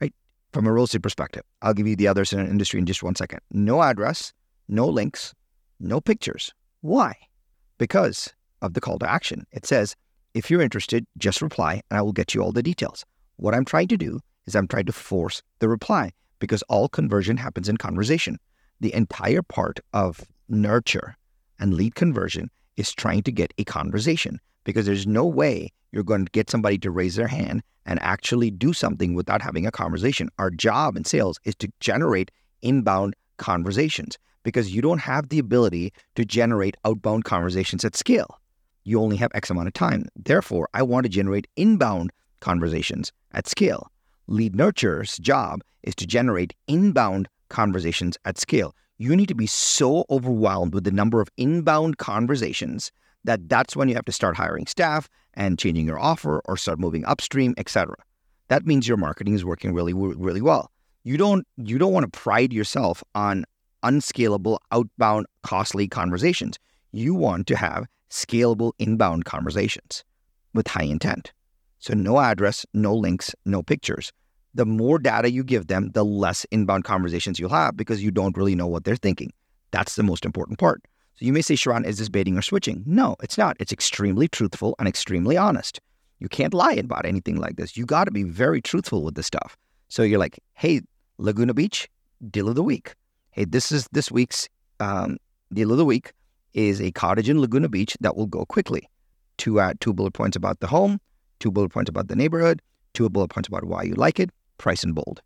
right? 0.00 0.14
From 0.52 0.66
a 0.66 0.72
real 0.72 0.84
estate 0.84 1.02
perspective, 1.02 1.42
I'll 1.62 1.74
give 1.74 1.86
you 1.86 1.96
the 1.96 2.08
others 2.08 2.32
in 2.32 2.40
an 2.40 2.48
industry 2.48 2.78
in 2.78 2.86
just 2.86 3.02
one 3.02 3.14
second. 3.14 3.40
No 3.50 3.82
address, 3.82 4.32
no 4.68 4.86
links, 4.86 5.34
no 5.80 6.00
pictures. 6.00 6.52
Why? 6.80 7.14
Because 7.78 8.32
of 8.60 8.74
the 8.74 8.80
call 8.80 8.98
to 9.00 9.10
action. 9.10 9.46
It 9.52 9.66
says, 9.66 9.96
if 10.34 10.50
you're 10.50 10.62
interested, 10.62 11.06
just 11.18 11.42
reply 11.42 11.82
and 11.90 11.98
I 11.98 12.02
will 12.02 12.12
get 12.12 12.34
you 12.34 12.42
all 12.42 12.52
the 12.52 12.62
details. 12.62 13.04
What 13.36 13.54
I'm 13.54 13.64
trying 13.64 13.88
to 13.88 13.96
do 13.96 14.20
is 14.46 14.54
I'm 14.54 14.68
trying 14.68 14.86
to 14.86 14.92
force 14.92 15.42
the 15.58 15.68
reply 15.68 16.12
because 16.42 16.62
all 16.62 16.88
conversion 16.88 17.36
happens 17.36 17.68
in 17.68 17.76
conversation. 17.76 18.36
The 18.80 18.92
entire 18.92 19.42
part 19.42 19.78
of 19.92 20.24
nurture 20.48 21.16
and 21.60 21.72
lead 21.72 21.94
conversion 21.94 22.50
is 22.76 22.92
trying 22.92 23.22
to 23.22 23.30
get 23.30 23.54
a 23.58 23.64
conversation 23.64 24.40
because 24.64 24.84
there's 24.84 25.06
no 25.06 25.24
way 25.24 25.70
you're 25.92 26.02
going 26.02 26.24
to 26.24 26.32
get 26.32 26.50
somebody 26.50 26.78
to 26.78 26.90
raise 26.90 27.14
their 27.14 27.28
hand 27.28 27.62
and 27.86 28.02
actually 28.02 28.50
do 28.50 28.72
something 28.72 29.14
without 29.14 29.40
having 29.40 29.66
a 29.66 29.70
conversation. 29.70 30.28
Our 30.40 30.50
job 30.50 30.96
in 30.96 31.04
sales 31.04 31.38
is 31.44 31.54
to 31.60 31.70
generate 31.78 32.32
inbound 32.60 33.14
conversations 33.36 34.18
because 34.42 34.74
you 34.74 34.82
don't 34.82 34.98
have 34.98 35.28
the 35.28 35.38
ability 35.38 35.92
to 36.16 36.24
generate 36.24 36.76
outbound 36.84 37.24
conversations 37.24 37.84
at 37.84 37.94
scale. 37.94 38.40
You 38.82 39.00
only 39.00 39.16
have 39.18 39.30
X 39.32 39.48
amount 39.48 39.68
of 39.68 39.74
time. 39.74 40.06
Therefore, 40.16 40.68
I 40.74 40.82
want 40.82 41.04
to 41.04 41.08
generate 41.08 41.46
inbound 41.54 42.10
conversations 42.40 43.12
at 43.30 43.46
scale. 43.46 43.91
Lead 44.26 44.54
Nurture's 44.54 45.18
job 45.18 45.62
is 45.82 45.94
to 45.96 46.06
generate 46.06 46.54
inbound 46.68 47.28
conversations 47.48 48.16
at 48.24 48.38
scale. 48.38 48.74
You 48.98 49.16
need 49.16 49.28
to 49.28 49.34
be 49.34 49.46
so 49.46 50.04
overwhelmed 50.10 50.74
with 50.74 50.84
the 50.84 50.90
number 50.90 51.20
of 51.20 51.28
inbound 51.36 51.98
conversations 51.98 52.92
that 53.24 53.48
that's 53.48 53.76
when 53.76 53.88
you 53.88 53.94
have 53.94 54.04
to 54.04 54.12
start 54.12 54.36
hiring 54.36 54.66
staff 54.66 55.08
and 55.34 55.58
changing 55.58 55.86
your 55.86 55.98
offer 55.98 56.40
or 56.44 56.56
start 56.56 56.78
moving 56.78 57.04
upstream, 57.04 57.54
etc. 57.56 57.94
That 58.48 58.66
means 58.66 58.86
your 58.86 58.96
marketing 58.96 59.34
is 59.34 59.44
working 59.44 59.72
really, 59.74 59.92
really 59.92 60.42
well. 60.42 60.70
You 61.04 61.16
don't 61.16 61.46
you 61.56 61.78
don't 61.78 61.92
want 61.92 62.04
to 62.10 62.18
pride 62.18 62.52
yourself 62.52 63.02
on 63.14 63.44
unscalable 63.82 64.60
outbound 64.70 65.26
costly 65.42 65.88
conversations. 65.88 66.58
You 66.92 67.14
want 67.14 67.46
to 67.48 67.56
have 67.56 67.86
scalable 68.10 68.72
inbound 68.78 69.24
conversations 69.24 70.04
with 70.54 70.68
high 70.68 70.84
intent. 70.84 71.32
So 71.82 71.94
no 71.94 72.20
address, 72.20 72.64
no 72.74 72.94
links, 72.94 73.34
no 73.44 73.60
pictures. 73.60 74.12
The 74.54 74.64
more 74.64 75.00
data 75.00 75.32
you 75.32 75.42
give 75.42 75.66
them, 75.66 75.90
the 75.94 76.04
less 76.04 76.46
inbound 76.52 76.84
conversations 76.84 77.40
you'll 77.40 77.50
have 77.50 77.76
because 77.76 78.04
you 78.04 78.12
don't 78.12 78.36
really 78.36 78.54
know 78.54 78.68
what 78.68 78.84
they're 78.84 78.94
thinking. 78.94 79.32
That's 79.72 79.96
the 79.96 80.04
most 80.04 80.24
important 80.24 80.60
part. 80.60 80.80
So 81.16 81.24
you 81.26 81.32
may 81.32 81.42
say, 81.42 81.54
Sharran, 81.54 81.84
is 81.84 81.98
this 81.98 82.08
baiting 82.08 82.38
or 82.38 82.42
switching? 82.42 82.84
No, 82.86 83.16
it's 83.20 83.36
not. 83.36 83.56
It's 83.58 83.72
extremely 83.72 84.28
truthful 84.28 84.76
and 84.78 84.86
extremely 84.86 85.36
honest. 85.36 85.80
You 86.20 86.28
can't 86.28 86.54
lie 86.54 86.74
about 86.74 87.04
anything 87.04 87.40
like 87.40 87.56
this. 87.56 87.76
You 87.76 87.84
got 87.84 88.04
to 88.04 88.12
be 88.12 88.22
very 88.22 88.62
truthful 88.62 89.02
with 89.02 89.16
this 89.16 89.26
stuff. 89.26 89.56
So 89.88 90.04
you're 90.04 90.20
like, 90.20 90.38
hey, 90.54 90.82
Laguna 91.18 91.52
Beach, 91.52 91.88
deal 92.30 92.48
of 92.48 92.54
the 92.54 92.62
week. 92.62 92.94
Hey, 93.32 93.44
this 93.44 93.72
is 93.72 93.88
this 93.90 94.08
week's 94.08 94.48
um, 94.78 95.18
deal 95.52 95.72
of 95.72 95.78
the 95.78 95.84
week 95.84 96.12
is 96.54 96.80
a 96.80 96.92
cottage 96.92 97.28
in 97.28 97.40
Laguna 97.40 97.68
Beach 97.68 97.96
that 98.00 98.16
will 98.16 98.26
go 98.26 98.44
quickly. 98.44 98.88
Two 99.36 99.58
uh, 99.58 99.72
two 99.80 99.92
bullet 99.92 100.12
points 100.12 100.36
about 100.36 100.60
the 100.60 100.68
home, 100.68 101.00
two 101.42 101.50
bullet 101.50 101.70
points 101.70 101.90
about 101.90 102.08
the 102.08 102.16
neighborhood, 102.16 102.62
two 102.94 103.08
bullet 103.10 103.28
points 103.28 103.48
about 103.48 103.64
why 103.64 103.82
you 103.82 103.94
like 103.94 104.18
it, 104.18 104.30
price 104.58 104.84
in 104.84 104.92
bold. 104.92 105.20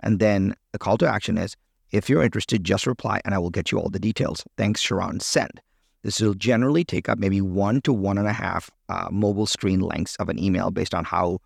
And 0.00 0.20
then 0.20 0.54
the 0.72 0.78
call 0.78 0.98
to 0.98 1.08
action 1.08 1.38
is 1.38 1.56
if 1.90 2.08
you're 2.08 2.22
interested, 2.22 2.62
just 2.62 2.86
reply 2.86 3.20
and 3.24 3.34
I 3.34 3.38
will 3.38 3.50
get 3.50 3.72
you 3.72 3.78
all 3.78 3.88
the 3.88 3.98
details. 3.98 4.44
Thanks, 4.56 4.82
Sharran. 4.82 5.20
Send. 5.20 5.60
This 6.02 6.20
will 6.20 6.34
generally 6.34 6.84
take 6.84 7.08
up 7.08 7.18
maybe 7.18 7.40
one 7.40 7.80
to 7.82 7.92
one 7.92 8.18
and 8.18 8.26
a 8.26 8.32
half 8.32 8.70
uh, 8.88 9.08
mobile 9.10 9.46
screen 9.46 9.80
lengths 9.80 10.16
of 10.16 10.28
an 10.28 10.38
email 10.38 10.70
based 10.70 10.94
on 10.94 11.04
how 11.04 11.38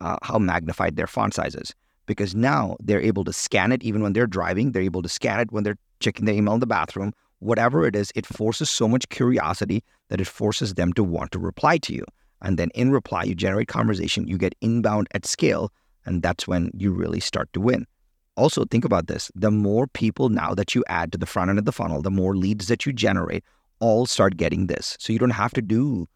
uh, 0.00 0.16
how 0.22 0.38
magnified 0.38 0.96
their 0.96 1.06
font 1.06 1.34
size 1.34 1.54
is. 1.54 1.74
Because 2.06 2.34
now 2.34 2.76
they're 2.80 3.00
able 3.00 3.24
to 3.24 3.32
scan 3.32 3.72
it 3.72 3.82
even 3.82 4.02
when 4.02 4.12
they're 4.12 4.26
driving. 4.26 4.72
They're 4.72 4.82
able 4.82 5.02
to 5.02 5.08
scan 5.08 5.40
it 5.40 5.50
when 5.50 5.64
they're 5.64 5.78
checking 5.98 6.24
their 6.24 6.36
email 6.36 6.54
in 6.54 6.60
the 6.60 6.66
bathroom. 6.66 7.12
Whatever 7.40 7.86
it 7.86 7.96
is, 7.96 8.12
it 8.14 8.26
forces 8.26 8.70
so 8.70 8.86
much 8.86 9.08
curiosity 9.08 9.82
that 10.08 10.20
it 10.20 10.26
forces 10.26 10.74
them 10.74 10.92
to 10.92 11.02
want 11.02 11.32
to 11.32 11.38
reply 11.38 11.78
to 11.78 11.92
you. 11.92 12.04
And 12.46 12.60
then 12.60 12.70
in 12.76 12.92
reply, 12.92 13.24
you 13.24 13.34
generate 13.34 13.66
conversation, 13.66 14.28
you 14.28 14.38
get 14.38 14.54
inbound 14.60 15.08
at 15.12 15.26
scale, 15.26 15.72
and 16.04 16.22
that's 16.22 16.46
when 16.46 16.70
you 16.74 16.92
really 16.92 17.18
start 17.18 17.52
to 17.54 17.60
win. 17.60 17.88
Also 18.36 18.64
think 18.64 18.84
about 18.84 19.08
this. 19.08 19.32
The 19.34 19.50
more 19.50 19.88
people 19.88 20.28
now 20.28 20.54
that 20.54 20.72
you 20.72 20.84
add 20.86 21.10
to 21.10 21.18
the 21.18 21.26
front 21.26 21.50
end 21.50 21.58
of 21.58 21.64
the 21.64 21.72
funnel 21.72 22.02
the 22.02 22.10
more 22.10 22.36
leads 22.36 22.68
that 22.68 22.86
you 22.86 22.92
generate 22.92 23.42
all 23.80 24.06
start 24.06 24.36
getting 24.36 24.68
this. 24.68 24.96
So 25.00 25.12
you 25.12 25.18
don't 25.18 25.30
have 25.30 25.54
to 25.54 25.60
do 25.60 26.06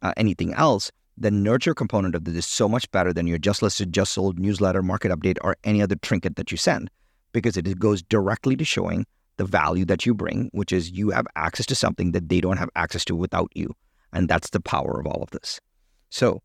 uh, 0.00 0.12
anything 0.16 0.54
else. 0.54 0.92
The 1.18 1.32
nurture 1.32 1.74
component 1.74 2.14
of 2.14 2.24
this 2.24 2.36
is 2.36 2.46
so 2.46 2.68
much 2.68 2.88
better 2.92 3.12
than 3.12 3.26
your 3.26 3.38
just 3.38 3.60
listed 3.60 3.92
just 3.92 4.12
sold 4.12 4.38
newsletter 4.38 4.84
market 4.84 5.10
update 5.10 5.38
or 5.40 5.56
any 5.64 5.82
other 5.82 5.96
trinket 5.96 6.36
that 6.36 6.52
you 6.52 6.56
send 6.56 6.88
because 7.32 7.56
it 7.56 7.80
goes 7.80 8.00
directly 8.00 8.54
to 8.54 8.64
showing 8.64 9.06
the 9.38 9.44
value 9.44 9.84
that 9.86 10.06
you 10.06 10.14
bring 10.14 10.50
which 10.52 10.70
is 10.70 10.92
you 10.92 11.10
have 11.10 11.26
access 11.34 11.66
to 11.66 11.74
something 11.74 12.12
that 12.12 12.28
they 12.28 12.40
don't 12.40 12.58
have 12.58 12.70
access 12.76 13.04
to 13.06 13.16
without 13.16 13.50
you. 13.56 13.74
And 14.12 14.28
that's 14.28 14.50
the 14.50 14.60
power 14.60 15.00
of 15.00 15.08
all 15.08 15.24
of 15.24 15.30
this 15.30 15.60
so 16.10 16.42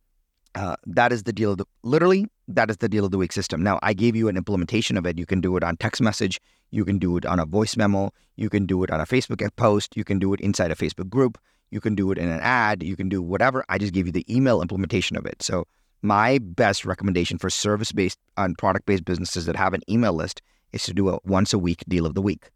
uh, 0.55 0.75
that 0.85 1.11
is 1.11 1.23
the 1.23 1.33
deal 1.33 1.51
of 1.51 1.57
the 1.57 1.65
literally 1.83 2.27
that 2.47 2.69
is 2.69 2.77
the 2.77 2.87
deal 2.87 3.03
of 3.03 3.11
the 3.11 3.17
week 3.17 3.33
system. 3.33 3.61
Now 3.61 3.79
I 3.81 3.93
gave 3.93 4.15
you 4.15 4.27
an 4.29 4.37
implementation 4.37 4.97
of 4.97 5.05
it. 5.05 5.17
You 5.17 5.25
can 5.25 5.41
do 5.41 5.57
it 5.57 5.63
on 5.63 5.77
text 5.77 6.01
message, 6.01 6.39
you 6.71 6.85
can 6.85 6.99
do 6.99 7.17
it 7.17 7.25
on 7.25 7.39
a 7.39 7.45
voice 7.45 7.75
memo, 7.75 8.11
you 8.35 8.49
can 8.49 8.65
do 8.65 8.83
it 8.83 8.91
on 8.91 9.01
a 9.01 9.05
Facebook 9.05 9.41
post, 9.57 9.97
you 9.97 10.03
can 10.03 10.19
do 10.19 10.33
it 10.33 10.39
inside 10.39 10.71
a 10.71 10.75
Facebook 10.75 11.09
group, 11.09 11.37
you 11.71 11.81
can 11.81 11.95
do 11.95 12.11
it 12.11 12.17
in 12.17 12.29
an 12.29 12.39
ad, 12.41 12.83
you 12.83 12.95
can 12.95 13.09
do 13.09 13.21
whatever. 13.21 13.65
I 13.67 13.77
just 13.77 13.93
gave 13.93 14.05
you 14.05 14.11
the 14.11 14.25
email 14.33 14.61
implementation 14.61 15.17
of 15.17 15.25
it. 15.25 15.41
So 15.41 15.67
my 16.01 16.37
best 16.37 16.85
recommendation 16.85 17.37
for 17.37 17.49
service-based 17.49 18.19
and 18.37 18.57
product-based 18.57 19.03
businesses 19.03 19.47
that 19.47 19.55
have 19.55 19.73
an 19.73 19.81
email 19.89 20.13
list 20.13 20.41
is 20.71 20.83
to 20.83 20.93
do 20.93 21.09
a 21.09 21.19
once 21.25 21.51
a 21.51 21.59
week 21.59 21.83
deal 21.87 22.05
of 22.05 22.13
the 22.13 22.21
week. 22.21 22.49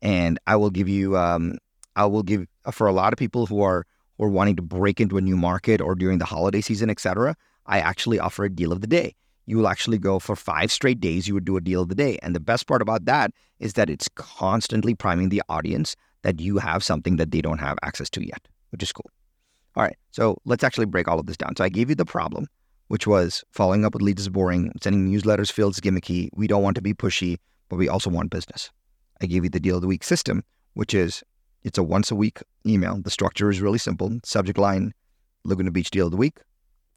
And 0.00 0.38
I 0.46 0.56
will 0.56 0.70
give 0.70 0.88
you 0.88 1.16
um, 1.16 1.58
I 1.96 2.06
will 2.06 2.22
give 2.22 2.46
for 2.72 2.86
a 2.86 2.92
lot 2.92 3.12
of 3.12 3.18
people 3.18 3.46
who 3.46 3.62
are 3.62 3.86
or 4.18 4.28
wanting 4.28 4.56
to 4.56 4.62
break 4.62 5.00
into 5.00 5.16
a 5.16 5.20
new 5.20 5.36
market 5.36 5.80
or 5.80 5.94
during 5.94 6.18
the 6.18 6.24
holiday 6.24 6.60
season, 6.60 6.90
etc., 6.90 7.36
I 7.66 7.80
actually 7.80 8.18
offer 8.18 8.44
a 8.44 8.50
deal 8.50 8.72
of 8.72 8.80
the 8.80 8.86
day. 8.86 9.14
You 9.46 9.58
will 9.58 9.68
actually 9.68 9.98
go 9.98 10.18
for 10.18 10.36
five 10.36 10.72
straight 10.72 11.00
days, 11.00 11.28
you 11.28 11.34
would 11.34 11.44
do 11.44 11.56
a 11.56 11.60
deal 11.60 11.82
of 11.82 11.88
the 11.88 11.94
day. 11.94 12.18
And 12.22 12.34
the 12.34 12.40
best 12.40 12.66
part 12.66 12.82
about 12.82 13.04
that 13.04 13.32
is 13.58 13.74
that 13.74 13.90
it's 13.90 14.08
constantly 14.14 14.94
priming 14.94 15.28
the 15.28 15.42
audience 15.48 15.96
that 16.22 16.40
you 16.40 16.58
have 16.58 16.82
something 16.82 17.16
that 17.16 17.30
they 17.30 17.42
don't 17.42 17.58
have 17.58 17.78
access 17.82 18.08
to 18.10 18.26
yet, 18.26 18.48
which 18.70 18.82
is 18.82 18.92
cool. 18.92 19.10
All 19.76 19.82
right, 19.82 19.96
so 20.12 20.38
let's 20.44 20.64
actually 20.64 20.86
break 20.86 21.08
all 21.08 21.18
of 21.18 21.26
this 21.26 21.36
down. 21.36 21.56
So 21.56 21.64
I 21.64 21.68
gave 21.68 21.88
you 21.88 21.94
the 21.94 22.04
problem, 22.04 22.46
which 22.88 23.06
was 23.06 23.44
following 23.50 23.84
up 23.84 23.92
with 23.92 24.02
leads 24.02 24.22
is 24.22 24.28
boring, 24.28 24.72
sending 24.82 25.10
newsletters 25.10 25.50
feels 25.50 25.80
gimmicky. 25.80 26.28
We 26.32 26.46
don't 26.46 26.62
want 26.62 26.76
to 26.76 26.82
be 26.82 26.94
pushy, 26.94 27.38
but 27.68 27.76
we 27.76 27.88
also 27.88 28.08
want 28.08 28.30
business. 28.30 28.70
I 29.20 29.26
gave 29.26 29.44
you 29.44 29.50
the 29.50 29.60
deal 29.60 29.76
of 29.76 29.82
the 29.82 29.88
week 29.88 30.04
system, 30.04 30.44
which 30.74 30.94
is 30.94 31.22
it's 31.64 31.78
a 31.78 31.82
once 31.82 32.10
a 32.10 32.14
week 32.14 32.40
email. 32.66 33.00
The 33.00 33.10
structure 33.10 33.50
is 33.50 33.60
really 33.60 33.78
simple. 33.78 34.20
Subject 34.22 34.58
line, 34.58 34.92
Laguna 35.44 35.70
Beach 35.70 35.90
deal 35.90 36.06
of 36.06 36.10
the 36.12 36.16
week. 36.16 36.38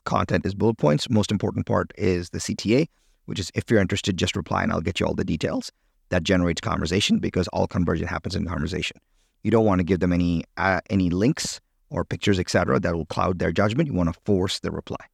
Content 0.03 0.45
is 0.45 0.53
bullet 0.53 0.77
points. 0.77 1.09
Most 1.09 1.31
important 1.31 1.65
part 1.65 1.91
is 1.97 2.29
the 2.29 2.39
CTA, 2.39 2.87
which 3.25 3.39
is 3.39 3.51
if 3.55 3.69
you're 3.69 3.81
interested, 3.81 4.17
just 4.17 4.35
reply 4.35 4.63
and 4.63 4.71
I'll 4.71 4.81
get 4.81 4.99
you 4.99 5.05
all 5.05 5.15
the 5.15 5.25
details. 5.25 5.71
That 6.09 6.23
generates 6.23 6.61
conversation 6.61 7.19
because 7.19 7.47
all 7.49 7.67
conversion 7.67 8.07
happens 8.07 8.35
in 8.35 8.45
conversation. 8.45 8.97
You 9.43 9.51
don't 9.51 9.65
want 9.65 9.79
to 9.79 9.83
give 9.83 9.99
them 9.99 10.13
any 10.13 10.43
uh, 10.55 10.81
any 10.89 11.09
links 11.09 11.59
or 11.89 12.03
pictures, 12.03 12.39
etc., 12.39 12.79
that 12.79 12.95
will 12.95 13.05
cloud 13.05 13.39
their 13.39 13.51
judgment. 13.51 13.87
You 13.87 13.93
want 13.93 14.13
to 14.13 14.19
force 14.25 14.59
the 14.59 14.71
reply. 14.71 15.05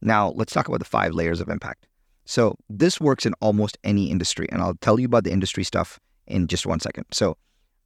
Now, 0.00 0.30
let's 0.30 0.52
talk 0.52 0.68
about 0.68 0.78
the 0.78 0.84
five 0.84 1.12
layers 1.12 1.40
of 1.40 1.48
impact. 1.48 1.86
So, 2.24 2.56
this 2.68 3.00
works 3.00 3.26
in 3.26 3.34
almost 3.40 3.78
any 3.84 4.10
industry, 4.10 4.48
and 4.52 4.62
I'll 4.62 4.74
tell 4.74 5.00
you 5.00 5.06
about 5.06 5.24
the 5.24 5.32
industry 5.32 5.64
stuff 5.64 5.98
in 6.26 6.46
just 6.46 6.66
one 6.66 6.80
second. 6.80 7.06
So, 7.12 7.36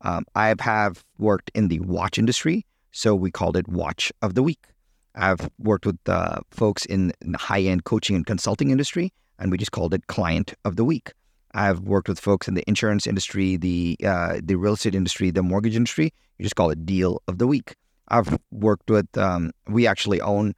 um, 0.04 0.26
I 0.34 0.54
have 0.60 1.02
worked 1.18 1.50
in 1.54 1.68
the 1.68 1.80
watch 1.80 2.18
industry, 2.18 2.64
so 2.92 3.14
we 3.14 3.30
called 3.30 3.56
it 3.56 3.66
Watch 3.66 4.12
of 4.22 4.34
the 4.34 4.42
Week. 4.42 4.66
I've 5.14 5.48
worked 5.58 5.86
with 5.86 5.98
uh, 6.06 6.40
folks 6.50 6.84
in, 6.84 7.12
in 7.22 7.32
the 7.32 7.38
high 7.38 7.62
end 7.62 7.84
coaching 7.84 8.14
and 8.14 8.26
consulting 8.26 8.70
industry, 8.70 9.12
and 9.38 9.50
we 9.50 9.58
just 9.58 9.72
called 9.72 9.94
it 9.94 10.06
Client 10.06 10.52
of 10.64 10.76
the 10.76 10.84
Week. 10.84 11.12
I've 11.54 11.80
worked 11.80 12.08
with 12.08 12.20
folks 12.20 12.48
in 12.48 12.54
the 12.54 12.64
insurance 12.68 13.06
industry, 13.06 13.56
the 13.56 13.96
uh, 14.04 14.40
the 14.42 14.56
real 14.56 14.74
estate 14.74 14.94
industry, 14.94 15.30
the 15.30 15.42
mortgage 15.42 15.76
industry. 15.76 16.12
You 16.38 16.42
just 16.42 16.56
call 16.56 16.70
it 16.70 16.84
Deal 16.84 17.22
of 17.26 17.38
the 17.38 17.46
Week. 17.46 17.74
I've 18.08 18.38
worked 18.50 18.90
with. 18.90 19.16
Um, 19.16 19.52
we 19.68 19.86
actually 19.86 20.20
own 20.20 20.54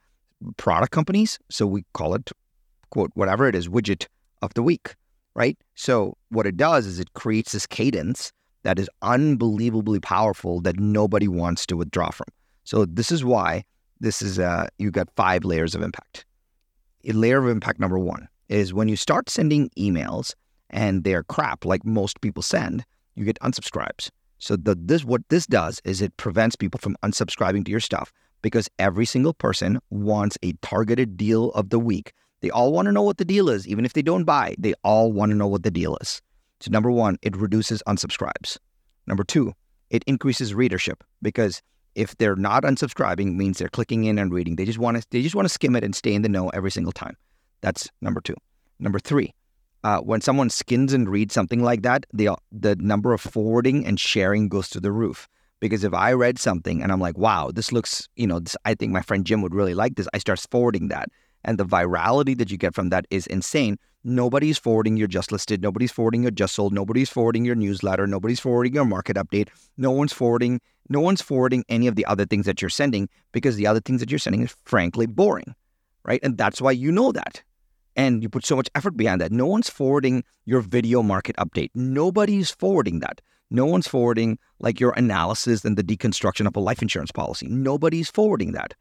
product 0.57 0.91
companies, 0.91 1.39
so 1.49 1.65
we 1.65 1.85
call 1.93 2.15
it 2.15 2.31
quote 2.89 3.11
whatever 3.13 3.47
it 3.47 3.55
is 3.55 3.67
widget 3.69 4.07
of 4.41 4.53
the 4.55 4.63
week, 4.63 4.95
right? 5.35 5.57
So 5.75 6.17
what 6.29 6.45
it 6.45 6.57
does 6.57 6.85
is 6.85 6.99
it 6.99 7.13
creates 7.13 7.51
this 7.51 7.65
cadence 7.65 8.31
that 8.67 8.77
is 8.77 8.89
unbelievably 9.01 10.01
powerful 10.01 10.59
that 10.59 10.77
nobody 10.77 11.29
wants 11.29 11.65
to 11.65 11.77
withdraw 11.77 12.09
from. 12.09 12.27
So 12.65 12.83
this 12.83 13.13
is 13.13 13.23
why 13.23 13.63
this 14.01 14.21
is 14.21 14.39
uh, 14.39 14.67
you 14.77 14.91
got 14.91 15.07
five 15.15 15.45
layers 15.45 15.73
of 15.73 15.81
impact. 15.81 16.25
A 17.05 17.13
layer 17.13 17.37
of 17.37 17.47
impact 17.47 17.79
number 17.79 17.97
one 17.97 18.27
is 18.49 18.73
when 18.73 18.89
you 18.89 18.97
start 18.97 19.29
sending 19.29 19.69
emails 19.79 20.33
and 20.69 21.05
they're 21.05 21.23
crap, 21.23 21.63
like 21.63 21.85
most 21.85 22.19
people 22.19 22.43
send, 22.43 22.83
you 23.15 23.23
get 23.23 23.39
unsubscribes. 23.39 24.09
So 24.37 24.57
the, 24.57 24.75
this 24.77 25.05
what 25.05 25.21
this 25.29 25.47
does 25.47 25.79
is 25.85 26.01
it 26.01 26.17
prevents 26.17 26.57
people 26.57 26.81
from 26.81 26.97
unsubscribing 27.03 27.63
to 27.63 27.71
your 27.71 27.79
stuff 27.79 28.11
because 28.41 28.67
every 28.79 29.05
single 29.05 29.33
person 29.33 29.79
wants 29.91 30.37
a 30.43 30.51
targeted 30.61 31.15
deal 31.15 31.51
of 31.51 31.69
the 31.69 31.79
week. 31.79 32.11
They 32.41 32.49
all 32.49 32.73
want 32.73 32.87
to 32.87 32.91
know 32.91 33.01
what 33.01 33.17
the 33.17 33.23
deal 33.23 33.47
is, 33.49 33.65
even 33.65 33.85
if 33.85 33.93
they 33.93 34.01
don't 34.01 34.25
buy. 34.25 34.55
They 34.59 34.73
all 34.83 35.13
want 35.13 35.29
to 35.31 35.37
know 35.37 35.47
what 35.47 35.63
the 35.63 35.71
deal 35.71 35.97
is. 36.01 36.21
So, 36.59 36.71
number 36.71 36.91
one, 36.91 37.17
it 37.21 37.35
reduces 37.35 37.83
unsubscribes. 37.87 38.57
Number 39.05 39.23
two, 39.23 39.53
it 39.89 40.03
increases 40.05 40.53
readership 40.53 41.03
because 41.21 41.61
if 41.95 42.15
they're 42.17 42.35
not 42.35 42.63
unsubscribing, 42.63 43.35
means 43.35 43.57
they're 43.57 43.69
clicking 43.69 44.05
in 44.05 44.19
and 44.19 44.31
reading. 44.31 44.55
They 44.55 44.65
just 44.65 44.79
want 44.79 45.01
to 45.01 45.07
they 45.09 45.21
just 45.21 45.35
want 45.35 45.47
to 45.47 45.53
skim 45.53 45.75
it 45.75 45.83
and 45.83 45.95
stay 45.95 46.13
in 46.13 46.21
the 46.21 46.29
know 46.29 46.49
every 46.49 46.71
single 46.71 46.93
time. 46.93 47.17
That's 47.61 47.89
number 48.01 48.21
two. 48.21 48.35
Number 48.79 48.99
three, 48.99 49.33
uh, 49.83 49.99
when 50.01 50.21
someone 50.21 50.49
skins 50.49 50.93
and 50.93 51.09
reads 51.09 51.33
something 51.33 51.63
like 51.63 51.81
that, 51.83 52.05
the 52.13 52.29
the 52.51 52.75
number 52.75 53.13
of 53.13 53.21
forwarding 53.21 53.85
and 53.85 53.99
sharing 53.99 54.49
goes 54.49 54.69
to 54.69 54.79
the 54.79 54.91
roof. 54.91 55.27
Because 55.59 55.83
if 55.83 55.93
I 55.93 56.13
read 56.13 56.37
something 56.37 56.83
and 56.83 56.91
I'm 56.91 56.99
like, 56.99 57.17
wow, 57.17 57.49
this 57.51 57.71
looks, 57.71 58.07
you 58.15 58.27
know, 58.27 58.39
this, 58.39 58.55
I 58.63 58.75
think 58.75 58.91
my 58.91 59.01
friend 59.01 59.25
Jim 59.25 59.41
would 59.41 59.55
really 59.55 59.73
like 59.73 59.95
this, 59.95 60.07
I 60.13 60.19
start 60.19 60.45
forwarding 60.51 60.89
that. 60.89 61.09
And 61.47 61.57
the 61.57 61.65
virality 61.65 62.37
that 62.37 62.51
you 62.51 62.57
get 62.57 62.75
from 62.75 62.89
that 62.89 63.07
is 63.09 63.25
insane. 63.25 63.79
Nobody's 64.03 64.57
forwarding 64.57 64.97
your 64.97 65.07
just 65.07 65.31
listed, 65.31 65.61
nobody's 65.61 65.91
forwarding 65.91 66.21
your 66.21 66.31
just 66.31 66.53
sold, 66.55 66.73
nobody's 66.73 67.09
forwarding 67.09 67.45
your 67.45 67.55
newsletter, 67.55 68.05
nobody's 68.05 68.39
forwarding 68.39 68.73
your 68.73 68.85
market 68.85 69.15
update, 69.17 69.49
no 69.77 69.91
one's 69.91 70.13
forwarding, 70.13 70.61
no 70.89 71.01
one's 71.01 71.21
forwarding 71.21 71.65
any 71.67 71.87
of 71.87 71.95
the 71.95 72.05
other 72.05 72.25
things 72.25 72.45
that 72.45 72.61
you're 72.61 72.69
sending 72.69 73.09
because 73.31 73.55
the 73.55 73.65
other 73.65 73.79
things 73.79 73.99
that 74.01 74.11
you're 74.11 74.19
sending 74.19 74.43
is 74.43 74.55
frankly 74.65 75.05
boring. 75.05 75.55
Right. 76.05 76.19
And 76.23 76.37
that's 76.37 76.61
why 76.61 76.71
you 76.71 76.91
know 76.91 77.11
that. 77.11 77.43
And 77.95 78.21
you 78.21 78.29
put 78.29 78.45
so 78.45 78.55
much 78.55 78.69
effort 78.75 78.95
behind 78.95 79.19
that. 79.21 79.31
No 79.31 79.47
one's 79.47 79.69
forwarding 79.69 80.23
your 80.45 80.61
video 80.61 81.01
market 81.01 81.35
update. 81.37 81.71
Nobody's 81.73 82.51
forwarding 82.51 82.99
that. 82.99 83.19
No 83.49 83.65
one's 83.65 83.87
forwarding 83.87 84.37
like 84.59 84.79
your 84.79 84.91
analysis 84.91 85.65
and 85.65 85.77
the 85.77 85.83
deconstruction 85.83 86.45
of 86.45 86.55
a 86.55 86.59
life 86.59 86.81
insurance 86.81 87.11
policy. 87.11 87.47
Nobody's 87.47 88.09
forwarding 88.09 88.51
that. 88.51 88.73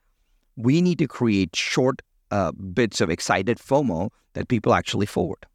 We 0.57 0.83
need 0.83 0.99
to 0.99 1.09
create 1.09 1.57
short 1.57 2.03
uh, 2.37 2.53
bits 2.53 3.01
of 3.01 3.09
excited 3.11 3.59
FOMO 3.59 4.11
that 4.35 4.49
people 4.49 4.75
actually 4.75 5.07
forward. 5.07 5.47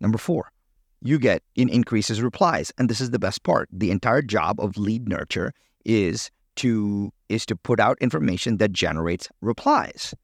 Number 0.00 0.18
four, 0.18 0.50
you 1.02 1.18
get 1.18 1.42
in 1.54 1.68
increases 1.68 2.22
replies, 2.22 2.72
and 2.78 2.88
this 2.88 3.00
is 3.00 3.10
the 3.10 3.18
best 3.18 3.42
part. 3.42 3.68
The 3.70 3.90
entire 3.90 4.22
job 4.22 4.60
of 4.60 4.76
lead 4.76 5.08
nurture 5.08 5.52
is 5.84 6.30
to 6.56 7.12
is 7.28 7.44
to 7.46 7.56
put 7.56 7.78
out 7.80 7.96
information 8.00 8.58
that 8.58 8.72
generates 8.72 9.28
replies. 9.40 10.14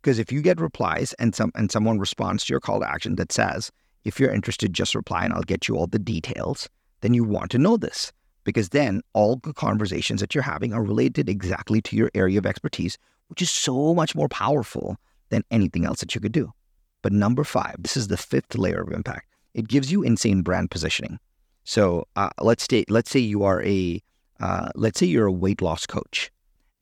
Because 0.00 0.18
if 0.18 0.32
you 0.32 0.40
get 0.42 0.60
replies 0.60 1.12
and 1.18 1.34
some 1.34 1.50
and 1.54 1.70
someone 1.70 1.98
responds 1.98 2.44
to 2.44 2.52
your 2.52 2.60
call 2.60 2.80
to 2.80 2.88
action 2.88 3.16
that 3.16 3.32
says, 3.32 3.70
if 4.04 4.18
you're 4.18 4.32
interested, 4.32 4.72
just 4.72 4.94
reply 4.94 5.24
and 5.24 5.32
I'll 5.34 5.42
get 5.42 5.68
you 5.68 5.76
all 5.76 5.86
the 5.86 5.98
details 5.98 6.68
then 7.02 7.14
you 7.14 7.24
want 7.24 7.50
to 7.50 7.58
know 7.58 7.76
this 7.76 8.12
because 8.44 8.70
then 8.70 9.02
all 9.12 9.36
the 9.36 9.52
conversations 9.52 10.20
that 10.20 10.34
you're 10.34 10.42
having 10.42 10.72
are 10.72 10.82
related 10.82 11.28
exactly 11.28 11.80
to 11.82 11.96
your 11.96 12.10
area 12.14 12.38
of 12.38 12.46
expertise, 12.46 12.96
which 13.32 13.40
is 13.40 13.50
so 13.50 13.94
much 13.94 14.14
more 14.14 14.28
powerful 14.28 14.98
than 15.30 15.42
anything 15.50 15.86
else 15.86 16.00
that 16.00 16.14
you 16.14 16.20
could 16.20 16.32
do. 16.32 16.52
But 17.00 17.14
number 17.14 17.44
five, 17.44 17.76
this 17.78 17.96
is 17.96 18.08
the 18.08 18.18
fifth 18.18 18.58
layer 18.58 18.82
of 18.82 18.92
impact. 18.92 19.26
It 19.54 19.68
gives 19.68 19.90
you 19.90 20.02
insane 20.02 20.42
brand 20.42 20.70
positioning. 20.70 21.18
So 21.64 22.06
uh, 22.14 22.28
let's 22.42 22.66
say 22.70 22.84
let's 22.90 23.10
say 23.10 23.20
you 23.20 23.42
are 23.42 23.62
a 23.62 24.02
uh, 24.38 24.68
let's 24.74 25.00
say 25.00 25.06
you're 25.06 25.28
a 25.28 25.32
weight 25.32 25.62
loss 25.62 25.86
coach, 25.86 26.30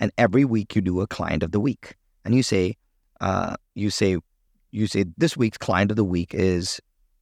and 0.00 0.10
every 0.18 0.44
week 0.44 0.74
you 0.74 0.82
do 0.82 1.00
a 1.00 1.06
client 1.06 1.44
of 1.44 1.52
the 1.52 1.60
week, 1.60 1.94
and 2.24 2.34
you 2.34 2.42
say 2.42 2.76
uh, 3.20 3.54
you 3.76 3.90
say 3.90 4.16
you 4.72 4.88
say 4.88 5.04
this 5.16 5.36
week's 5.36 5.58
client 5.58 5.92
of 5.92 5.96
the 5.96 6.04
week 6.04 6.34
is 6.34 6.80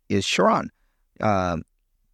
is 0.08 0.24
Sharran. 0.24 0.68
Um, 1.20 1.64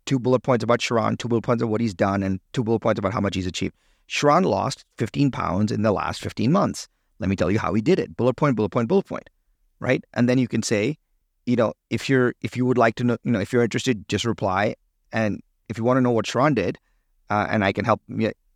two 0.04 0.18
bullet 0.18 0.40
points 0.40 0.64
about 0.64 0.80
Sharran, 0.80 1.16
two 1.16 1.28
bullet 1.28 1.42
points 1.42 1.62
of 1.62 1.68
what 1.68 1.80
he's 1.80 1.94
done, 1.94 2.24
and 2.24 2.40
two 2.52 2.64
bullet 2.64 2.80
points 2.80 2.98
about 2.98 3.12
how 3.12 3.20
much 3.20 3.36
he's 3.36 3.46
achieved. 3.46 3.76
Sharran 4.08 4.44
lost 4.44 4.84
15 4.98 5.30
pounds 5.30 5.70
in 5.70 5.82
the 5.82 5.92
last 5.92 6.20
15 6.20 6.50
months. 6.50 6.88
Let 7.24 7.30
me 7.30 7.36
tell 7.36 7.50
you 7.50 7.58
how 7.58 7.72
he 7.72 7.80
did 7.80 7.98
it. 7.98 8.18
Bullet 8.18 8.34
point, 8.36 8.54
bullet 8.54 8.68
point, 8.68 8.86
bullet 8.86 9.06
point. 9.06 9.30
Right? 9.80 10.04
And 10.12 10.28
then 10.28 10.36
you 10.36 10.46
can 10.46 10.62
say, 10.62 10.98
you 11.46 11.56
know, 11.56 11.72
if 11.88 12.06
you're 12.06 12.34
if 12.42 12.54
you 12.54 12.66
would 12.66 12.76
like 12.76 12.96
to 12.96 13.04
know, 13.04 13.16
you 13.24 13.32
know, 13.32 13.40
if 13.40 13.50
you're 13.50 13.62
interested, 13.62 14.06
just 14.10 14.26
reply. 14.26 14.74
And 15.10 15.40
if 15.70 15.78
you 15.78 15.84
want 15.84 15.96
to 15.96 16.02
know 16.02 16.10
what 16.10 16.26
Sharran 16.26 16.54
did, 16.54 16.76
uh, 17.30 17.46
and 17.48 17.64
I 17.64 17.72
can 17.72 17.86
help 17.86 18.02